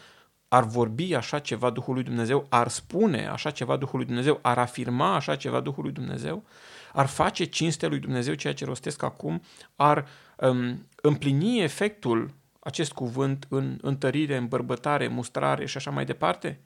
ar 0.48 0.64
vorbi 0.64 1.14
așa 1.14 1.38
ceva 1.38 1.70
Duhul 1.70 1.94
lui 1.94 2.02
Dumnezeu, 2.02 2.46
ar 2.48 2.68
spune 2.68 3.28
așa 3.28 3.50
ceva 3.50 3.76
Duhul 3.76 3.98
lui 3.98 4.06
Dumnezeu, 4.06 4.38
ar 4.42 4.58
afirma 4.58 5.14
așa 5.14 5.36
ceva 5.36 5.60
Duhul 5.60 5.82
lui 5.82 5.92
Dumnezeu, 5.92 6.44
ar 6.92 7.06
face 7.06 7.44
cinste 7.44 7.86
lui 7.86 7.98
Dumnezeu 7.98 8.34
ceea 8.34 8.54
ce 8.54 8.64
rostesc 8.64 9.02
acum, 9.02 9.42
ar 9.76 10.08
um, 10.36 10.86
împlini 11.02 11.62
efectul 11.62 12.34
acest 12.60 12.92
cuvânt 12.92 13.46
în 13.48 13.78
întărire, 13.80 14.36
în 14.36 14.46
bărbătare, 14.46 15.08
mustrare 15.08 15.66
și 15.66 15.76
așa 15.76 15.90
mai 15.90 16.04
departe? 16.04 16.60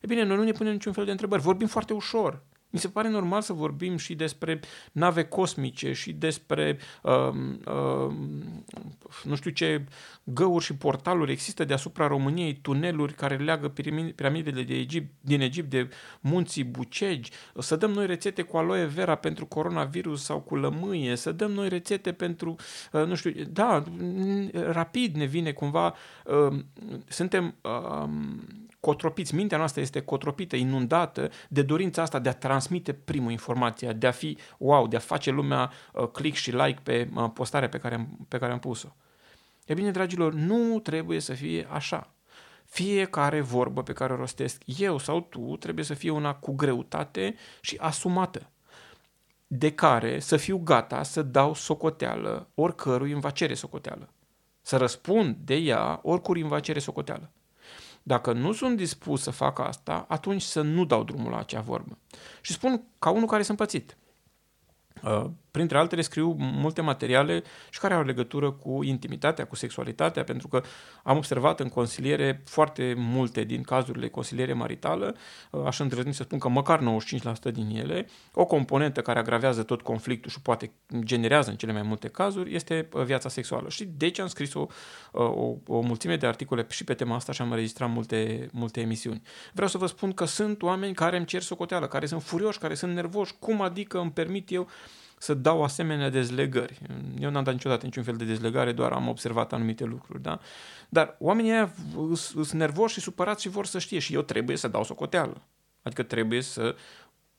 E 0.00 0.06
bine, 0.06 0.22
noi 0.22 0.36
nu 0.36 0.42
ne 0.42 0.52
punem 0.52 0.72
niciun 0.72 0.92
fel 0.92 1.04
de 1.04 1.10
întrebări, 1.10 1.42
vorbim 1.42 1.66
foarte 1.66 1.92
ușor. 1.92 2.42
Mi 2.70 2.78
se 2.78 2.88
pare 2.88 3.08
normal 3.08 3.42
să 3.42 3.52
vorbim 3.52 3.96
și 3.96 4.14
despre 4.14 4.60
nave 4.92 5.24
cosmice 5.24 5.92
și 5.92 6.12
despre 6.12 6.78
uh, 7.02 7.28
uh, 7.66 8.14
nu 9.24 9.34
știu 9.34 9.50
ce 9.50 9.84
găuri 10.24 10.64
și 10.64 10.74
portaluri. 10.74 11.32
Există 11.32 11.64
deasupra 11.64 12.06
României, 12.06 12.58
tuneluri 12.62 13.14
care 13.14 13.36
leagă 13.36 13.68
piramidele 14.14 14.62
de 14.62 14.74
Egipt, 14.74 15.14
din 15.20 15.40
Egipt 15.40 15.70
de 15.70 15.88
munții 16.20 16.64
Bucegi, 16.64 17.30
să 17.58 17.76
dăm 17.76 17.90
noi 17.90 18.06
rețete 18.06 18.42
cu 18.42 18.56
aloe 18.56 18.84
vera 18.84 19.14
pentru 19.14 19.46
coronavirus 19.46 20.22
sau 20.22 20.40
cu 20.40 20.56
lămâie, 20.56 21.16
să 21.16 21.32
dăm 21.32 21.50
noi 21.50 21.68
rețete 21.68 22.12
pentru, 22.12 22.56
uh, 22.92 23.06
nu 23.06 23.14
știu, 23.14 23.32
da, 23.48 23.82
rapid 24.52 25.16
ne 25.16 25.24
vine 25.24 25.52
cumva, 25.52 25.94
uh, 26.24 26.58
suntem 27.08 27.54
uh, 27.60 28.08
cotropiți, 28.86 29.34
mintea 29.34 29.58
noastră 29.58 29.80
este 29.80 30.00
cotropită, 30.00 30.56
inundată 30.56 31.30
de 31.48 31.62
dorința 31.62 32.02
asta 32.02 32.18
de 32.18 32.28
a 32.28 32.32
transmite 32.32 32.92
primul 32.92 33.30
informația, 33.30 33.92
de 33.92 34.06
a 34.06 34.10
fi 34.10 34.38
wow, 34.58 34.86
de 34.86 34.96
a 34.96 34.98
face 34.98 35.30
lumea 35.30 35.72
uh, 35.92 36.08
click 36.08 36.36
și 36.36 36.50
like 36.50 36.80
pe 36.82 37.08
uh, 37.14 37.30
postarea 37.34 37.68
pe 37.68 37.78
care, 37.78 37.94
am, 37.94 38.26
pe 38.28 38.38
care 38.38 38.52
am 38.52 38.58
pus-o. 38.58 38.88
E 39.64 39.74
bine, 39.74 39.90
dragilor, 39.90 40.32
nu 40.32 40.80
trebuie 40.80 41.20
să 41.20 41.32
fie 41.32 41.66
așa. 41.70 42.14
Fiecare 42.64 43.40
vorbă 43.40 43.82
pe 43.82 43.92
care 43.92 44.12
o 44.12 44.16
rostesc 44.16 44.62
eu 44.64 44.98
sau 44.98 45.20
tu 45.20 45.56
trebuie 45.56 45.84
să 45.84 45.94
fie 45.94 46.10
una 46.10 46.34
cu 46.34 46.54
greutate 46.54 47.34
și 47.60 47.76
asumată, 47.80 48.50
de 49.46 49.72
care 49.72 50.18
să 50.18 50.36
fiu 50.36 50.58
gata 50.58 51.02
să 51.02 51.22
dau 51.22 51.54
socoteală 51.54 52.48
oricărui 52.54 53.12
îmi 53.12 53.20
va 53.20 53.30
cere 53.30 53.54
socoteală. 53.54 54.08
Să 54.60 54.76
răspund 54.76 55.36
de 55.36 55.54
ea 55.54 56.00
oricui 56.02 56.40
îmi 56.40 56.50
va 56.50 56.60
cere 56.60 56.78
socoteală. 56.78 57.30
Dacă 58.08 58.32
nu 58.32 58.52
sunt 58.52 58.76
dispus 58.76 59.22
să 59.22 59.30
fac 59.30 59.58
asta, 59.58 60.04
atunci 60.08 60.42
să 60.42 60.60
nu 60.60 60.84
dau 60.84 61.04
drumul 61.04 61.30
la 61.30 61.38
acea 61.38 61.60
vorbă. 61.60 61.98
Și 62.40 62.52
spun 62.52 62.82
ca 62.98 63.10
unul 63.10 63.26
care 63.26 63.42
sunt 63.42 63.56
pățit. 63.58 63.96
Uh, 65.56 65.62
printre 65.62 65.78
altele 65.78 66.02
scriu 66.02 66.36
multe 66.38 66.80
materiale 66.80 67.42
și 67.70 67.78
care 67.78 67.94
au 67.94 68.02
legătură 68.02 68.50
cu 68.50 68.82
intimitatea, 68.82 69.46
cu 69.46 69.56
sexualitatea, 69.56 70.24
pentru 70.24 70.48
că 70.48 70.62
am 71.02 71.16
observat 71.16 71.60
în 71.60 71.68
consiliere 71.68 72.42
foarte 72.44 72.94
multe 72.96 73.44
din 73.44 73.62
cazurile 73.62 74.08
consiliere 74.08 74.52
maritală, 74.52 75.16
uh, 75.50 75.62
aș 75.66 75.78
îndrăzni 75.78 76.14
să 76.14 76.22
spun 76.22 76.38
că 76.38 76.48
măcar 76.48 76.80
95% 76.80 77.50
din 77.52 77.70
ele, 77.76 78.08
o 78.32 78.44
componentă 78.44 79.00
care 79.00 79.18
agravează 79.18 79.62
tot 79.62 79.82
conflictul 79.82 80.30
și 80.30 80.40
poate 80.40 80.70
generează 80.98 81.50
în 81.50 81.56
cele 81.56 81.72
mai 81.72 81.82
multe 81.82 82.08
cazuri 82.08 82.54
este 82.54 82.88
uh, 82.92 83.02
viața 83.02 83.28
sexuală. 83.28 83.68
Și 83.68 83.84
deci 83.84 84.18
am 84.18 84.26
scris 84.26 84.54
o, 84.54 84.66
o, 85.12 85.54
o 85.66 85.80
mulțime 85.80 86.16
de 86.16 86.26
articole 86.26 86.66
și 86.68 86.84
pe 86.84 86.94
tema 86.94 87.14
asta 87.14 87.32
și 87.32 87.42
am 87.42 87.50
înregistrat 87.50 87.90
multe, 87.90 88.48
multe 88.52 88.80
emisiuni. 88.80 89.22
Vreau 89.52 89.68
să 89.68 89.78
vă 89.78 89.86
spun 89.86 90.12
că 90.12 90.24
sunt 90.24 90.62
oameni 90.62 90.94
care 90.94 91.16
îmi 91.16 91.26
cer 91.26 91.42
socoteală, 91.42 91.86
care 91.86 92.06
sunt 92.06 92.22
furioși, 92.22 92.58
care 92.58 92.74
sunt 92.74 92.94
nervoși, 92.94 93.34
cum 93.38 93.60
adică 93.60 93.98
îmi 93.98 94.10
permit 94.10 94.50
eu 94.50 94.68
să 95.18 95.34
dau 95.34 95.62
asemenea 95.62 96.10
dezlegări. 96.10 96.78
Eu 97.18 97.30
n-am 97.30 97.44
dat 97.44 97.54
niciodată 97.54 97.84
niciun 97.84 98.02
fel 98.02 98.16
de 98.16 98.24
dezlegare, 98.24 98.72
doar 98.72 98.92
am 98.92 99.08
observat 99.08 99.52
anumite 99.52 99.84
lucruri, 99.84 100.22
da? 100.22 100.40
Dar 100.88 101.16
oamenii 101.18 101.50
ăia 101.50 101.72
sunt 102.14 102.50
nervoși 102.50 102.94
și 102.94 103.00
supărați 103.00 103.42
și 103.42 103.48
vor 103.48 103.66
să 103.66 103.78
știe 103.78 103.98
și 103.98 104.14
eu 104.14 104.22
trebuie 104.22 104.56
să 104.56 104.68
dau 104.68 104.84
socoteală. 104.84 105.42
Adică 105.82 106.02
trebuie 106.02 106.40
să 106.40 106.76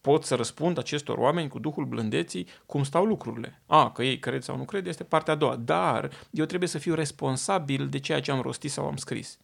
pot 0.01 0.23
să 0.23 0.35
răspund 0.35 0.77
acestor 0.77 1.17
oameni 1.17 1.49
cu 1.49 1.59
Duhul 1.59 1.85
blândeții 1.85 2.47
cum 2.65 2.83
stau 2.83 3.05
lucrurile. 3.05 3.61
A, 3.65 3.91
că 3.91 4.03
ei 4.03 4.19
cred 4.19 4.41
sau 4.41 4.57
nu 4.57 4.65
cred 4.65 4.87
este 4.87 5.03
partea 5.03 5.33
a 5.33 5.37
doua, 5.37 5.55
dar 5.55 6.09
eu 6.31 6.45
trebuie 6.45 6.69
să 6.69 6.77
fiu 6.77 6.93
responsabil 6.93 7.87
de 7.87 7.99
ceea 7.99 8.21
ce 8.21 8.31
am 8.31 8.41
rostit 8.41 8.71
sau 8.71 8.85
am 8.85 8.95
scris. 8.95 9.37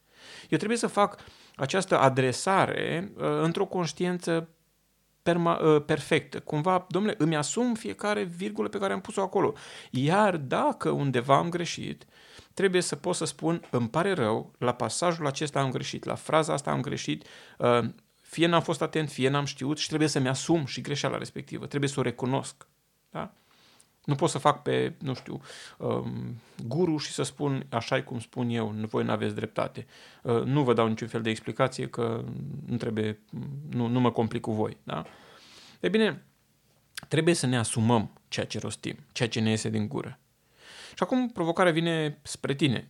Eu 0.50 0.58
trebuie 0.58 0.78
să 0.78 0.88
fac 0.88 1.20
această 1.56 2.00
adresare 2.00 3.12
uh, 3.16 3.24
într-o 3.42 3.66
conștiință 3.66 4.50
perma, 5.24 5.58
uh, 5.58 5.84
perfectă. 5.86 6.40
Cumva, 6.40 6.86
domnule, 6.90 7.16
îmi 7.18 7.36
asum 7.36 7.74
fiecare 7.74 8.24
virgulă 8.24 8.68
pe 8.70 8.78
care 8.78 8.94
am 8.94 9.02
pus-o 9.02 9.22
acolo. 9.22 9.54
Iar 9.92 10.38
dacă 10.38 10.90
undeva 10.90 11.38
am 11.38 11.50
greșit, 11.50 12.06
trebuie 12.54 12.82
să 12.82 12.96
pot 12.96 13.16
să 13.16 13.26
spun, 13.26 13.68
îmi 13.70 13.90
pare 13.90 14.14
rău, 14.14 14.54
la 14.58 14.74
pasajul 14.74 15.28
acesta 15.28 15.60
am 15.60 15.72
greșit, 15.72 16.04
la 16.04 16.16
fraza 16.16 16.54
asta 16.54 16.72
am 16.72 16.82
greșit, 16.82 17.26
uh, 17.58 17.80
fie 18.22 18.48
n-am 18.48 18.62
fost 18.62 18.82
atent, 18.82 19.10
fie 19.10 19.30
n-am 19.30 19.46
știut 19.46 19.78
și 19.78 19.88
trebuie 19.88 20.08
să-mi 20.08 20.30
asum 20.30 20.66
și 20.66 20.82
greșeala 20.82 21.18
respectivă, 21.18 21.66
trebuie 21.66 21.90
să 21.90 22.00
o 22.00 22.04
recunosc. 22.04 22.68
Da? 23.10 23.34
Nu 24.06 24.16
pot 24.16 24.30
să 24.30 24.38
fac 24.38 24.62
pe, 24.62 24.94
nu 25.00 25.14
știu, 25.14 25.42
um, 25.78 26.42
guru 26.68 26.98
și 26.98 27.12
să 27.12 27.24
spun 27.24 27.66
așa 27.70 28.04
cum 28.04 28.20
spun 28.20 28.50
eu, 28.50 28.68
voi 28.90 29.04
nu 29.04 29.12
aveți 29.12 29.36
dreptate. 29.36 29.86
Uh, 30.22 30.44
nu 30.44 30.64
vă 30.64 30.74
dau 30.74 30.88
niciun 30.88 31.08
fel 31.08 31.22
de 31.22 31.30
explicație 31.30 31.88
că 31.88 32.24
nu 32.66 32.78
trebuie, 32.78 33.20
nu, 33.70 33.88
nu 33.88 34.00
mă 34.00 34.12
complic 34.12 34.42
cu 34.42 34.52
voi. 34.52 34.78
Da? 34.84 35.06
E 35.80 35.90
bine, 35.90 36.24
trebuie 37.08 37.34
să 37.34 37.46
ne 37.46 37.58
asumăm 37.58 38.12
ceea 38.28 38.46
ce 38.46 38.60
rostim, 38.60 38.98
ceea 39.12 39.30
ce 39.30 39.40
ne 39.40 39.50
iese 39.50 39.70
din 39.70 39.88
gură. 39.88 40.20
Și 40.96 41.04
acum 41.04 41.30
provocarea 41.30 41.72
vine 41.72 42.20
spre 42.22 42.54
tine. 42.54 42.88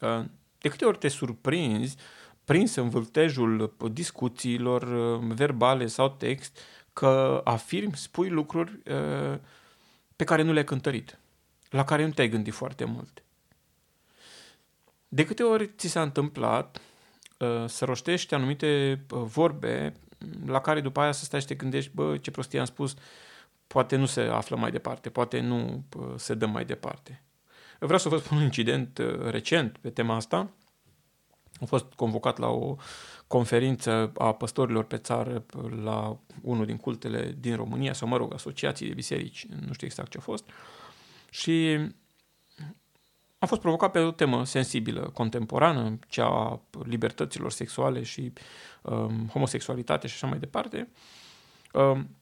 Uh, 0.00 0.24
de 0.58 0.68
câte 0.68 0.84
ori 0.84 0.98
te 0.98 1.08
surprinzi, 1.08 1.96
prins 2.44 2.74
în 2.74 2.88
vâltejul 2.88 3.76
discuțiilor 3.92 4.82
uh, 4.82 5.34
verbale 5.34 5.86
sau 5.86 6.08
text, 6.08 6.58
că 6.92 7.40
afirmi, 7.44 7.96
spui 7.96 8.28
lucruri 8.28 8.78
uh, 8.90 9.38
pe 10.16 10.24
care 10.24 10.42
nu 10.42 10.52
le-ai 10.52 10.64
cântărit, 10.64 11.18
la 11.70 11.84
care 11.84 12.04
nu 12.04 12.12
te-ai 12.12 12.28
gândit 12.28 12.54
foarte 12.54 12.84
mult. 12.84 13.22
De 15.08 15.24
câte 15.24 15.42
ori 15.42 15.70
ți 15.76 15.88
s-a 15.88 16.02
întâmplat 16.02 16.80
să 17.66 17.84
roștești 17.84 18.34
anumite 18.34 19.00
vorbe 19.08 19.92
la 20.46 20.60
care 20.60 20.80
după 20.80 21.00
aia 21.00 21.12
să 21.12 21.24
stai 21.24 21.40
și 21.40 21.46
te 21.46 21.54
gândești, 21.54 21.90
bă, 21.94 22.16
ce 22.16 22.30
prostie 22.30 22.58
am 22.58 22.64
spus, 22.64 22.94
poate 23.66 23.96
nu 23.96 24.06
se 24.06 24.20
află 24.20 24.56
mai 24.56 24.70
departe, 24.70 25.10
poate 25.10 25.40
nu 25.40 25.84
se 26.16 26.34
dă 26.34 26.46
mai 26.46 26.64
departe. 26.64 27.22
Vreau 27.78 27.98
să 27.98 28.08
vă 28.08 28.18
spun 28.18 28.36
un 28.36 28.42
incident 28.42 29.00
recent 29.30 29.78
pe 29.78 29.90
tema 29.90 30.14
asta. 30.14 30.50
Am 31.60 31.66
fost 31.66 31.84
convocat 31.84 32.38
la 32.38 32.48
o 32.48 32.76
conferință 33.26 34.12
a 34.14 34.32
păstorilor 34.32 34.84
pe 34.84 34.96
țară 34.96 35.44
la 35.82 36.18
unul 36.42 36.66
din 36.66 36.76
cultele 36.76 37.34
din 37.38 37.56
România, 37.56 37.92
sau 37.92 38.08
mă 38.08 38.16
rog, 38.16 38.32
asociații 38.32 38.86
de 38.88 38.94
biserici, 38.94 39.46
nu 39.66 39.72
știu 39.72 39.86
exact 39.86 40.10
ce 40.10 40.18
a 40.18 40.20
fost. 40.20 40.44
Și 41.30 41.78
am 43.38 43.48
fost 43.48 43.60
provocat 43.60 43.90
pe 43.90 43.98
o 43.98 44.10
temă 44.10 44.44
sensibilă, 44.44 45.10
contemporană, 45.14 45.98
cea 46.08 46.26
a 46.26 46.60
libertăților 46.84 47.52
sexuale 47.52 48.02
și 48.02 48.32
um, 48.82 49.28
homosexualitate 49.32 50.06
și 50.06 50.14
așa 50.14 50.26
mai 50.26 50.38
departe. 50.38 50.88
Um, 51.72 52.16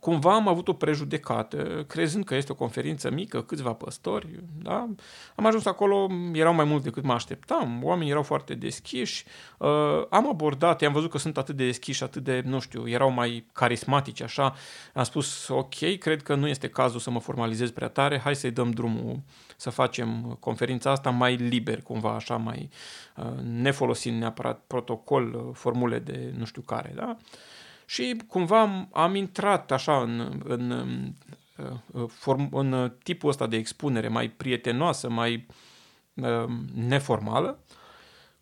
cumva 0.00 0.34
am 0.34 0.48
avut 0.48 0.68
o 0.68 0.72
prejudecată, 0.72 1.84
crezând 1.88 2.24
că 2.24 2.34
este 2.34 2.52
o 2.52 2.54
conferință 2.54 3.10
mică, 3.10 3.42
câțiva 3.42 3.72
păstori, 3.72 4.40
da? 4.62 4.88
Am 5.34 5.46
ajuns 5.46 5.66
acolo, 5.66 6.06
erau 6.32 6.54
mai 6.54 6.64
mult 6.64 6.82
decât 6.82 7.04
mă 7.04 7.12
așteptam, 7.12 7.80
oamenii 7.82 8.10
erau 8.10 8.22
foarte 8.22 8.54
deschiși, 8.54 9.24
uh, 9.58 9.68
am 10.10 10.28
abordat, 10.28 10.82
am 10.82 10.92
văzut 10.92 11.10
că 11.10 11.18
sunt 11.18 11.38
atât 11.38 11.56
de 11.56 11.64
deschiși, 11.64 12.02
atât 12.02 12.24
de, 12.24 12.42
nu 12.44 12.60
știu, 12.60 12.88
erau 12.88 13.10
mai 13.10 13.46
carismatici, 13.52 14.22
așa, 14.22 14.54
am 14.94 15.04
spus, 15.04 15.48
ok, 15.48 15.98
cred 15.98 16.22
că 16.22 16.34
nu 16.34 16.48
este 16.48 16.68
cazul 16.68 17.00
să 17.00 17.10
mă 17.10 17.20
formalizez 17.20 17.70
prea 17.70 17.88
tare, 17.88 18.18
hai 18.18 18.36
să-i 18.36 18.50
dăm 18.50 18.70
drumul 18.70 19.20
să 19.56 19.70
facem 19.70 20.36
conferința 20.40 20.90
asta 20.90 21.10
mai 21.10 21.36
liber, 21.36 21.82
cumva, 21.82 22.14
așa, 22.14 22.36
mai 22.36 22.70
uh, 23.16 23.24
nefolosind 23.42 24.20
neapărat 24.20 24.60
protocol, 24.66 25.34
uh, 25.34 25.54
formule 25.54 25.98
de 25.98 26.32
nu 26.36 26.44
știu 26.44 26.62
care, 26.62 26.92
da? 26.94 27.16
Și 27.90 28.16
cumva 28.26 28.60
am, 28.60 28.88
am 28.92 29.14
intrat 29.14 29.70
așa 29.70 30.02
în, 30.02 30.42
în, 30.44 30.70
în, 30.70 31.12
uh, 31.92 32.08
form, 32.08 32.48
în 32.52 32.92
tipul 33.02 33.28
ăsta 33.28 33.46
de 33.46 33.56
expunere 33.56 34.08
mai 34.08 34.28
prietenoasă, 34.28 35.08
mai 35.08 35.46
uh, 36.14 36.44
neformală, 36.74 37.58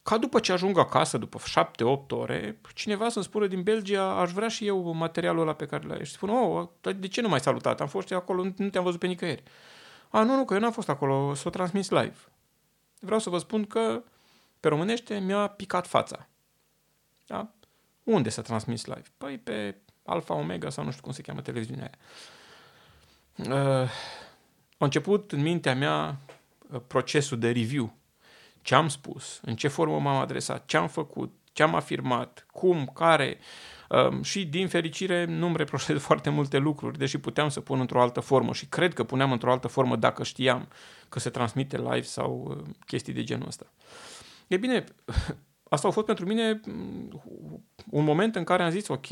ca 0.02 0.19
după 0.19 0.40
ce 0.40 0.52
ajung 0.52 0.78
acasă, 0.78 1.19
după 1.19 1.38
7-8 1.38 2.09
ore, 2.09 2.61
cineva 2.75 3.09
să-mi 3.09 3.25
spună 3.25 3.47
din 3.47 3.62
Belgia, 3.62 4.21
aș 4.21 4.31
vrea 4.31 4.49
și 4.49 4.67
eu 4.67 4.93
materialul 4.93 5.43
ăla 5.43 5.52
pe 5.52 5.67
care 5.67 5.87
l-ai. 5.87 6.05
Și 6.05 6.12
spun, 6.12 6.28
oh, 6.28 6.69
de 6.97 7.09
ce 7.09 7.21
nu 7.21 7.28
m-ai 7.28 7.40
salutat? 7.40 7.81
Am 7.81 7.88
fost 7.88 8.12
acolo, 8.12 8.45
nu 8.57 8.69
te-am 8.69 8.85
văzut 8.85 9.00
pe 9.00 9.07
nicăieri. 9.07 9.43
A, 10.09 10.23
nu, 10.23 10.37
nu, 10.37 10.45
că 10.45 10.55
eu 10.55 10.61
n-am 10.61 10.73
fost 10.73 10.88
acolo, 10.88 11.35
să 11.35 11.43
o 11.47 11.50
transmis 11.50 11.90
live. 11.90 12.17
Vreau 13.00 13.21
să 13.21 13.31
vă 13.31 13.38
spun 13.38 13.64
că, 13.64 14.02
pe 14.61 14.69
românește, 14.69 15.19
mi-a 15.19 15.47
picat 15.47 15.87
fața. 15.87 16.28
Da? 17.26 17.52
Unde 18.09 18.29
să 18.29 18.43
transmis 18.43 18.85
live? 18.85 19.03
Păi 19.19 19.38
pe 19.38 19.75
Alfa 20.05 20.35
Omega 20.35 20.71
sau 20.71 20.85
nu 20.85 20.91
știu 20.91 21.03
cum 21.03 21.12
se 21.12 21.23
cheamă 21.23 21.41
televiziunea 21.41 21.91
aia. 21.91 21.99
Uh, 23.53 23.91
a 24.79 24.85
început 24.85 25.33
în 25.33 25.41
mintea 25.41 25.75
mea 25.75 26.21
uh, 26.71 26.81
procesul 26.87 27.38
de 27.38 27.50
review. 27.50 27.95
Ce 28.62 28.75
am 28.75 28.88
spus, 28.88 29.41
în 29.43 29.57
ce 29.57 29.69
formă 29.69 29.99
m-am 29.99 30.17
adresat, 30.17 30.67
ce 30.67 30.77
am 30.77 30.88
făcut, 30.88 31.33
ce 31.53 31.62
am 31.62 31.75
afirmat, 31.75 32.47
cum, 32.53 32.90
care. 32.94 33.38
Uh, 33.88 34.23
și 34.23 34.47
din 34.47 34.68
fericire 34.68 35.25
nu-mi 35.25 35.57
reproșez 35.57 36.01
foarte 36.09 36.31
multe 36.31 36.59
lucruri, 36.59 36.99
deși 36.99 37.18
puteam 37.18 37.49
să 37.49 37.61
pun 37.61 37.81
într-o 37.81 38.01
altă 38.01 38.21
formă 38.21 38.53
și 38.53 38.66
cred 38.66 38.94
că 38.94 39.05
puneam 39.05 39.33
într-o 39.33 39.51
altă 39.51 39.68
formă 39.68 39.97
dacă 39.97 40.25
știam 40.25 40.68
că 41.09 41.18
se 41.18 41.31
transmite 41.31 41.77
live 41.77 42.03
sau 42.03 42.47
uh, 42.49 42.75
chestii 42.87 43.12
de 43.12 43.25
genul 43.25 43.47
ăsta. 43.47 43.66
E 44.47 44.57
bine, 44.57 44.85
asta 45.68 45.88
a 45.88 45.90
fost 45.90 46.07
pentru 46.07 46.26
mine 46.26 46.61
mm, 46.66 47.22
un 47.90 48.04
moment 48.04 48.37
în 48.37 48.44
care 48.44 48.62
am 48.62 48.70
zis, 48.70 48.88
ok, 48.88 49.09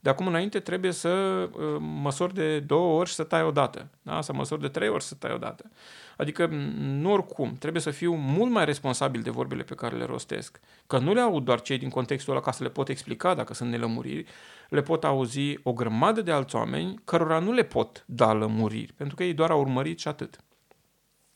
de 0.00 0.10
acum 0.10 0.26
înainte 0.26 0.60
trebuie 0.60 0.92
să 0.92 1.08
uh, 1.08 1.76
măsori 1.78 2.34
de 2.34 2.60
două 2.60 2.98
ori 2.98 3.08
și 3.08 3.14
să 3.14 3.22
tai 3.22 3.42
odată, 3.42 3.90
da? 4.02 4.20
să 4.20 4.32
măsori 4.32 4.60
de 4.60 4.68
trei 4.68 4.88
ori 4.88 5.02
și 5.02 5.08
să 5.08 5.14
tai 5.14 5.32
odată. 5.32 5.70
Adică 6.16 6.46
nu 6.80 7.12
oricum, 7.12 7.56
trebuie 7.58 7.82
să 7.82 7.90
fiu 7.90 8.14
mult 8.14 8.50
mai 8.50 8.64
responsabil 8.64 9.22
de 9.22 9.30
vorbele 9.30 9.62
pe 9.62 9.74
care 9.74 9.96
le 9.96 10.04
rostesc, 10.04 10.60
că 10.86 10.98
nu 10.98 11.12
le 11.12 11.20
aud 11.20 11.44
doar 11.44 11.60
cei 11.60 11.78
din 11.78 11.88
contextul 11.88 12.32
ăla 12.32 12.42
ca 12.42 12.50
să 12.50 12.62
le 12.62 12.68
pot 12.68 12.88
explica 12.88 13.34
dacă 13.34 13.54
sunt 13.54 13.70
nelămuriri, 13.70 14.24
le 14.68 14.82
pot 14.82 15.04
auzi 15.04 15.58
o 15.62 15.72
grămadă 15.72 16.22
de 16.22 16.30
alți 16.30 16.56
oameni 16.56 17.00
cărora 17.04 17.38
nu 17.38 17.52
le 17.52 17.62
pot 17.62 18.04
da 18.06 18.32
lămuriri, 18.32 18.92
pentru 18.92 19.16
că 19.16 19.24
ei 19.24 19.34
doar 19.34 19.50
au 19.50 19.60
urmărit 19.60 19.98
și 19.98 20.08
atât. 20.08 20.40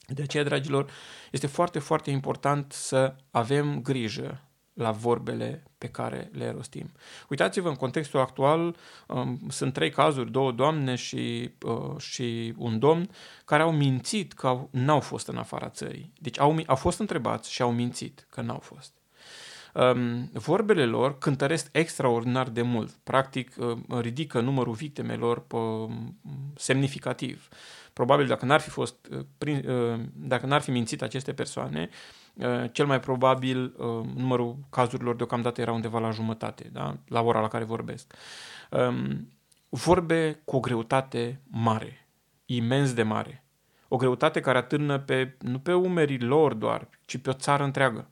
De 0.09 0.23
aceea, 0.23 0.45
dragilor, 0.45 0.91
este 1.31 1.47
foarte, 1.47 1.79
foarte 1.79 2.11
important 2.11 2.73
să 2.73 3.15
avem 3.31 3.81
grijă 3.83 4.46
la 4.77 4.91
vorbele 4.91 5.63
pe 5.79 5.89
care 5.89 6.31
le 6.33 6.51
rostim. 6.51 6.93
Uitați-vă, 7.29 7.69
în 7.69 7.75
contextul 7.75 8.21
actual, 8.21 8.77
um, 9.09 9.39
sunt 9.49 9.73
trei 9.73 9.91
cazuri, 9.91 10.31
două 10.31 10.53
doamne 10.53 10.95
și, 10.95 11.51
uh, 11.63 11.99
și 11.99 12.55
un 12.57 12.79
domn, 12.79 13.11
care 13.45 13.63
au 13.63 13.73
mințit 13.73 14.33
că 14.33 14.47
au, 14.47 14.69
n-au 14.73 15.01
fost 15.01 15.29
în 15.29 15.37
afara 15.37 15.69
țării. 15.69 16.13
Deci 16.19 16.39
au, 16.39 16.59
au 16.67 16.77
fost 16.77 16.99
întrebați 16.99 17.53
și 17.53 17.63
au 17.63 17.73
mințit 17.73 18.27
că 18.31 18.41
n-au 18.41 18.59
fost. 18.59 18.95
Um, 19.75 20.31
vorbele 20.33 20.85
lor 20.85 21.19
cântăresc 21.19 21.69
extraordinar 21.73 22.49
de 22.49 22.63
mult. 22.63 22.91
Practic, 22.91 23.55
uh, 23.59 23.79
ridică 24.01 24.41
numărul 24.41 24.73
victimelor 24.73 25.45
uh, 25.51 25.91
semnificativ. 26.57 27.49
Probabil 27.93 28.27
dacă 28.27 28.45
n-ar 28.45 28.61
fi 28.61 28.71
fost, 28.71 29.07
uh, 29.11 29.25
prin, 29.39 29.69
uh, 29.69 30.01
dacă 30.15 30.47
n-ar 30.47 30.61
fi 30.61 30.71
mințit 30.71 31.03
aceste 31.03 31.33
persoane, 31.33 31.89
uh, 31.91 32.26
cel 32.73 32.87
mai 32.87 33.01
probabil 33.01 33.75
numărul 34.15 34.57
cazurilor 34.71 35.17
deocamdată 35.17 35.61
era 35.61 35.73
undeva 35.73 35.99
la 35.99 36.11
jumătate, 36.11 36.69
da? 36.73 36.97
la 37.09 37.23
ora 37.23 37.41
la 37.41 37.49
care 37.49 37.65
vorbesc. 37.65 38.13
Um, 38.71 39.29
vorbe 39.69 40.41
cu 40.45 40.57
o 40.57 40.61
greutate 40.61 41.41
mare, 41.51 42.09
imens 42.47 42.93
de 42.93 43.03
mare. 43.03 43.45
O 43.89 43.97
greutate 43.97 44.41
care 44.41 44.59
atârnă 44.59 44.99
pe, 44.99 45.37
nu 45.41 45.59
pe 45.59 45.73
umerii 45.73 46.21
lor 46.21 46.55
doar, 46.55 46.89
ci 47.05 47.17
pe 47.19 47.31
o 47.31 47.33
țară 47.33 47.65
întreagă. 47.65 48.11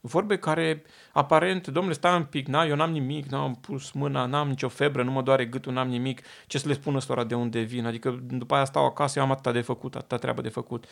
Vorbe 0.00 0.36
care, 0.38 0.82
aparent, 1.12 1.66
domnule, 1.66 1.94
stai 1.94 2.16
un 2.16 2.24
pic, 2.24 2.46
na, 2.46 2.64
eu 2.64 2.76
n-am 2.76 2.90
nimic, 2.90 3.26
n-am 3.26 3.54
pus 3.54 3.90
mâna, 3.90 4.26
n-am 4.26 4.48
nicio 4.48 4.68
febră, 4.68 5.02
nu 5.02 5.10
mă 5.10 5.22
doare 5.22 5.44
gâtul, 5.46 5.72
n-am 5.72 5.88
nimic, 5.88 6.22
ce 6.46 6.58
să 6.58 6.68
le 6.68 6.74
spun 6.74 6.94
ăstora 6.94 7.24
de 7.24 7.34
unde 7.34 7.60
vin? 7.60 7.86
Adică 7.86 8.20
după 8.26 8.54
aia 8.54 8.64
stau 8.64 8.84
acasă, 8.84 9.18
eu 9.18 9.24
am 9.24 9.30
atâta 9.30 9.52
de 9.52 9.60
făcut, 9.60 9.94
atâta 9.94 10.16
treabă 10.16 10.40
de 10.40 10.48
făcut. 10.48 10.84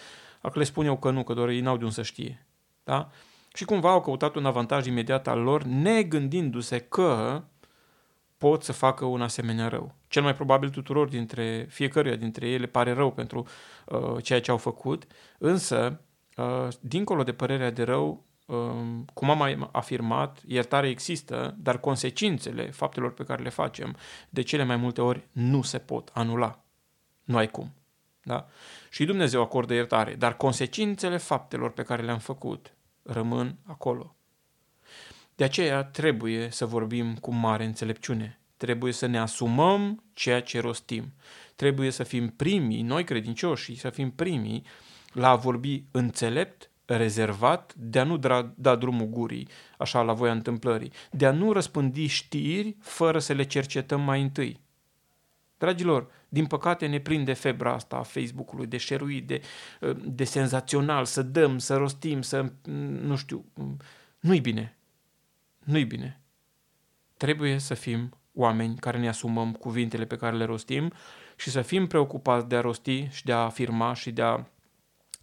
Dacă 0.43 0.59
le 0.59 0.65
spun 0.65 0.87
eu 0.87 0.97
că 0.97 1.11
nu, 1.11 1.25
că 1.25 1.35
doar 1.35 1.49
ei 1.49 1.61
n-au 1.61 1.77
de 1.77 1.83
unde 1.83 1.95
să 1.95 2.03
știe. 2.03 2.47
Da? 2.85 3.11
Și 3.55 3.65
cumva 3.65 3.91
au 3.91 4.01
căutat 4.01 4.35
un 4.35 4.47
avantaj 4.47 4.87
imediat 4.87 5.29
al 5.29 5.41
lor, 5.41 5.63
negândindu-se 5.63 6.79
că 6.79 7.43
pot 8.39 8.63
să 8.63 8.73
facă 8.73 9.05
un 9.05 9.23
asemenea 9.23 9.69
rău. 9.69 9.95
Cel 10.09 10.23
mai 10.23 10.35
probabil 10.35 10.69
tuturor 10.69 11.09
dintre 11.09 11.67
fiecăruia 11.69 12.17
dintre 12.17 12.49
ei 12.49 12.59
le 12.59 12.67
pare 12.67 12.93
rău 12.93 13.13
pentru 13.13 13.47
uh, 13.87 14.23
ceea 14.23 14.41
ce 14.41 14.51
au 14.51 14.57
făcut, 14.57 15.07
însă, 15.39 16.01
uh, 16.37 16.69
dincolo 16.81 17.23
de 17.23 17.33
părerea 17.33 17.71
de 17.71 17.83
rău, 17.83 18.28
Um, 18.28 18.28
cum 19.15 19.31
am 19.31 19.39
mai 19.39 19.69
afirmat, 19.73 20.43
iertare 20.47 20.89
există, 20.89 21.57
dar 21.59 21.81
consecințele 21.81 22.71
faptelor 22.71 23.13
pe 23.13 23.25
care 23.25 23.43
le 23.43 23.49
facem 23.49 23.97
de 24.29 24.43
cele 24.43 24.65
mai 24.65 24.77
multe 24.77 25.01
ori 25.01 25.29
nu 25.33 25.63
se 25.63 25.79
pot 25.79 26.11
anula. 26.13 26.65
Nu 27.25 27.37
ai 27.37 27.51
cum. 27.51 27.73
Da? 28.23 28.47
Și 28.91 29.05
Dumnezeu 29.05 29.43
acordă 29.43 29.75
iertare, 29.75 30.15
dar 30.15 30.37
consecințele 30.37 31.17
faptelor 31.17 31.71
pe 31.71 31.83
care 31.83 32.03
le-am 32.03 32.19
făcut 32.19 32.75
rămân 33.03 33.57
acolo. 33.67 34.17
De 35.35 35.45
aceea 35.45 35.85
trebuie 35.85 36.51
să 36.51 36.67
vorbim 36.67 37.15
cu 37.15 37.33
mare 37.33 37.65
înțelepciune. 37.65 38.41
Trebuie 38.57 38.93
să 38.93 39.07
ne 39.07 39.19
asumăm 39.19 40.05
ceea 40.13 40.43
ce 40.43 40.61
rostim. 40.61 41.13
Trebuie 41.57 41.91
să 41.91 42.03
fim 42.03 42.29
primii, 42.29 42.83
noi 42.83 43.05
credincioși, 43.05 43.75
să 43.75 43.91
fim 43.91 44.11
primii 44.11 44.65
la 45.13 45.29
a 45.29 45.37
vorbi 45.37 45.85
înțelept 45.91 46.68
rezervat 46.97 47.75
de 47.75 47.99
a 47.99 48.05
nu 48.05 48.17
da, 48.17 48.53
da 48.55 48.77
drumul 48.77 49.07
gurii, 49.07 49.49
așa 49.79 50.03
la 50.03 50.13
voia 50.13 50.33
întâmplării, 50.33 50.93
de 51.11 51.27
a 51.27 51.31
nu 51.31 51.53
răspândi 51.53 52.07
știri 52.07 52.77
fără 52.81 53.19
să 53.19 53.33
le 53.33 53.43
cercetăm 53.43 54.01
mai 54.01 54.23
întâi. 54.23 54.61
Dragilor, 55.59 56.11
din 56.29 56.47
păcate 56.47 56.87
ne 56.87 57.01
prinde 57.01 57.33
febra 57.33 57.73
asta 57.73 57.97
a 57.97 58.03
Facebook-ului 58.03 58.67
de 58.67 58.77
șeruit, 58.77 59.27
de, 59.27 59.41
de 60.05 60.25
senzațional, 60.25 61.05
să 61.05 61.23
dăm, 61.23 61.59
să 61.59 61.77
rostim, 61.77 62.23
să, 62.23 62.53
nu 63.03 63.17
știu, 63.17 63.45
nu-i 64.21 64.41
bine. 64.41 64.77
Nu-i 65.65 65.85
bine. 65.85 66.21
Trebuie 67.17 67.59
să 67.59 67.75
fim 67.75 68.19
oameni 68.35 68.77
care 68.77 68.99
ne 68.99 69.09
asumăm 69.09 69.53
cuvintele 69.53 70.05
pe 70.05 70.17
care 70.17 70.37
le 70.37 70.45
rostim 70.45 70.93
și 71.37 71.51
să 71.51 71.63
fim 71.63 71.87
preocupați 71.87 72.49
de 72.49 72.57
a 72.57 72.61
rosti 72.61 73.09
și 73.11 73.25
de 73.25 73.33
a 73.33 73.39
afirma 73.39 73.95
și 73.95 74.11
de 74.11 74.23
a 74.23 74.45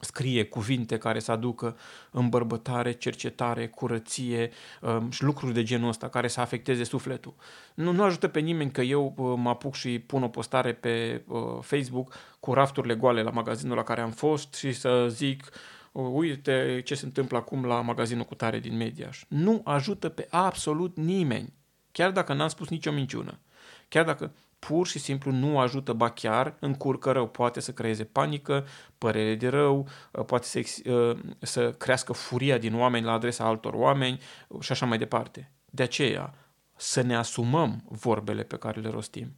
scrie 0.06 0.46
cuvinte 0.46 0.98
care 0.98 1.20
să 1.20 1.32
aducă 1.32 1.78
îmbărbătare, 2.12 2.92
cercetare, 2.92 3.68
curăție 3.68 4.52
um, 4.82 5.12
și 5.12 5.24
lucruri 5.24 5.54
de 5.54 5.64
genul 5.64 5.90
ăsta 5.90 6.10
care 6.10 6.28
să 6.28 6.42
afecteze 6.42 6.84
sufletul. 6.84 7.34
Nu, 7.74 7.92
nu 7.92 8.04
ajută 8.04 8.28
pe 8.28 8.40
nimeni 8.40 8.72
că 8.72 8.82
eu 8.82 9.14
uh, 9.18 9.34
mă 9.38 9.50
apuc 9.50 9.76
și 9.76 10.00
pun 10.00 10.24
o 10.24 10.28
postare 10.28 10.74
pe 10.74 11.24
uh, 11.28 11.42
Facebook 11.62 12.14
cu 12.40 12.54
rafturile 12.54 12.96
goale 12.96 13.22
la 13.22 13.32
magazinul 13.32 13.76
la 13.76 13.84
care 13.84 14.02
am 14.02 14.12
fost 14.12 14.54
și 14.54 14.72
să 14.72 15.08
zic 15.10 15.50
uh, 15.92 16.08
uite 16.12 16.82
ce 16.86 16.96
se 16.96 17.06
întâmplă 17.06 17.38
acum 17.38 17.66
la 17.66 17.82
magazinul 17.82 18.26
cu 18.26 18.36
tare 18.36 18.60
din 18.60 18.78
Mediaș. 18.78 19.24
Nu 19.28 19.62
ajută 19.64 20.10
pe 20.10 20.28
absolut 20.30 20.98
nimeni, 20.98 21.54
chiar 21.92 22.12
dacă 22.12 22.34
n-am 22.34 22.48
spus 22.48 22.70
nicio 22.70 22.92
minciună. 22.92 23.40
Chiar 23.88 24.06
dacă 24.06 24.32
pur 24.68 24.88
și 24.88 25.00
simplu 25.00 25.32
nu 25.32 25.60
ajută, 25.60 25.94
ba 25.94 26.10
chiar 26.10 26.56
încurcă 26.60 27.12
rău. 27.12 27.28
Poate 27.28 27.60
să 27.60 27.74
creeze 27.74 28.04
panică, 28.04 28.68
părere 28.98 29.36
de 29.36 29.48
rău, 29.48 29.88
uh, 30.12 30.26
poate 30.26 30.46
să, 30.46 30.90
uh, 30.92 31.18
să 31.40 31.72
crească 31.72 32.14
furia 32.14 32.58
din 32.58 32.76
oameni 32.76 33.06
la 33.06 33.12
adresa 33.12 33.44
altor 33.44 33.74
oameni 33.74 34.20
și 34.60 34.72
așa 34.72 34.86
mai 34.86 34.98
departe. 34.98 35.52
De 35.66 35.84
aceea, 35.84 36.34
să 36.76 37.02
ne 37.02 37.16
asumăm 37.16 37.84
vorbele 37.88 38.44
pe 38.44 38.58
care 38.58 38.80
le 38.80 38.90
rostim. 38.90 39.36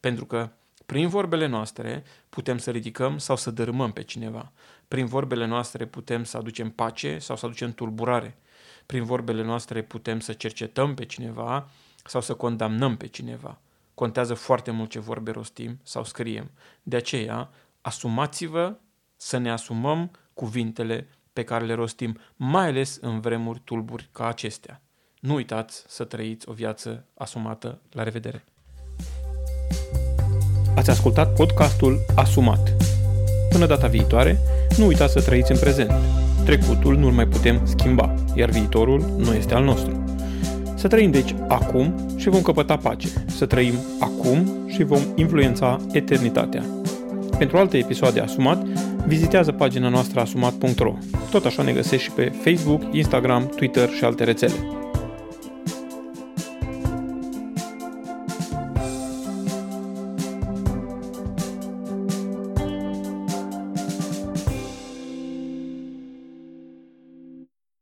Pentru 0.00 0.26
că 0.26 0.50
prin 0.86 1.08
vorbele 1.08 1.46
noastre 1.46 2.02
putem 2.28 2.58
să 2.58 2.70
ridicăm 2.70 3.18
sau 3.18 3.36
să 3.36 3.50
dărâmăm 3.50 3.92
pe 3.92 4.02
cineva. 4.02 4.52
Prin 4.88 5.06
vorbele 5.06 5.46
noastre 5.46 5.86
putem 5.86 6.24
să 6.24 6.36
aducem 6.36 6.70
pace 6.70 7.18
sau 7.18 7.36
să 7.36 7.46
aducem 7.46 7.72
tulburare. 7.72 8.38
Prin 8.86 9.04
vorbele 9.04 9.42
noastre 9.42 9.82
putem 9.82 10.20
să 10.20 10.32
cercetăm 10.32 10.94
pe 10.94 11.04
cineva 11.04 11.68
sau 12.04 12.20
să 12.20 12.34
condamnăm 12.34 12.96
pe 12.96 13.06
cineva. 13.06 13.60
Contează 13.94 14.34
foarte 14.34 14.70
mult 14.70 14.90
ce 14.90 14.98
vorbe 14.98 15.30
rostim 15.30 15.80
sau 15.82 16.04
scriem. 16.04 16.50
De 16.82 16.96
aceea, 16.96 17.50
asumați-vă 17.80 18.76
să 19.16 19.36
ne 19.36 19.50
asumăm 19.50 20.10
cuvintele 20.34 21.08
pe 21.32 21.44
care 21.44 21.64
le 21.64 21.74
rostim, 21.74 22.18
mai 22.36 22.66
ales 22.66 22.98
în 23.00 23.20
vremuri 23.20 23.60
tulburi 23.64 24.08
ca 24.12 24.26
acestea. 24.26 24.82
Nu 25.20 25.34
uitați 25.34 25.84
să 25.86 26.04
trăiți 26.04 26.48
o 26.48 26.52
viață 26.52 27.06
asumată. 27.14 27.80
La 27.90 28.02
revedere! 28.02 28.44
Ați 30.76 30.90
ascultat 30.90 31.34
podcastul 31.34 31.98
Asumat. 32.14 32.72
Până 33.50 33.66
data 33.66 33.86
viitoare, 33.86 34.38
nu 34.78 34.86
uitați 34.86 35.12
să 35.12 35.22
trăiți 35.22 35.52
în 35.52 35.58
prezent. 35.58 35.92
Trecutul 36.44 36.96
nu-l 36.96 37.12
mai 37.12 37.26
putem 37.26 37.66
schimba, 37.66 38.14
iar 38.34 38.50
viitorul 38.50 39.00
nu 39.00 39.34
este 39.34 39.54
al 39.54 39.64
nostru. 39.64 40.01
Să 40.82 40.88
trăim 40.88 41.10
deci 41.10 41.34
acum 41.48 41.94
și 42.16 42.28
vom 42.28 42.42
căpăta 42.42 42.76
pace. 42.76 43.08
Să 43.26 43.46
trăim 43.46 43.74
acum 44.00 44.66
și 44.66 44.82
vom 44.82 45.00
influența 45.14 45.80
eternitatea. 45.92 46.64
Pentru 47.38 47.56
alte 47.56 47.78
episoade 47.78 48.20
Asumat, 48.20 48.62
vizitează 49.06 49.52
pagina 49.52 49.88
noastră 49.88 50.20
asumat.ro. 50.20 50.94
Tot 51.30 51.44
așa 51.44 51.62
ne 51.62 51.72
găsești 51.72 52.04
și 52.04 52.10
pe 52.10 52.32
Facebook, 52.44 52.82
Instagram, 52.94 53.46
Twitter 53.56 53.88
și 53.88 54.04
alte 54.04 54.24
rețele. 54.24 54.81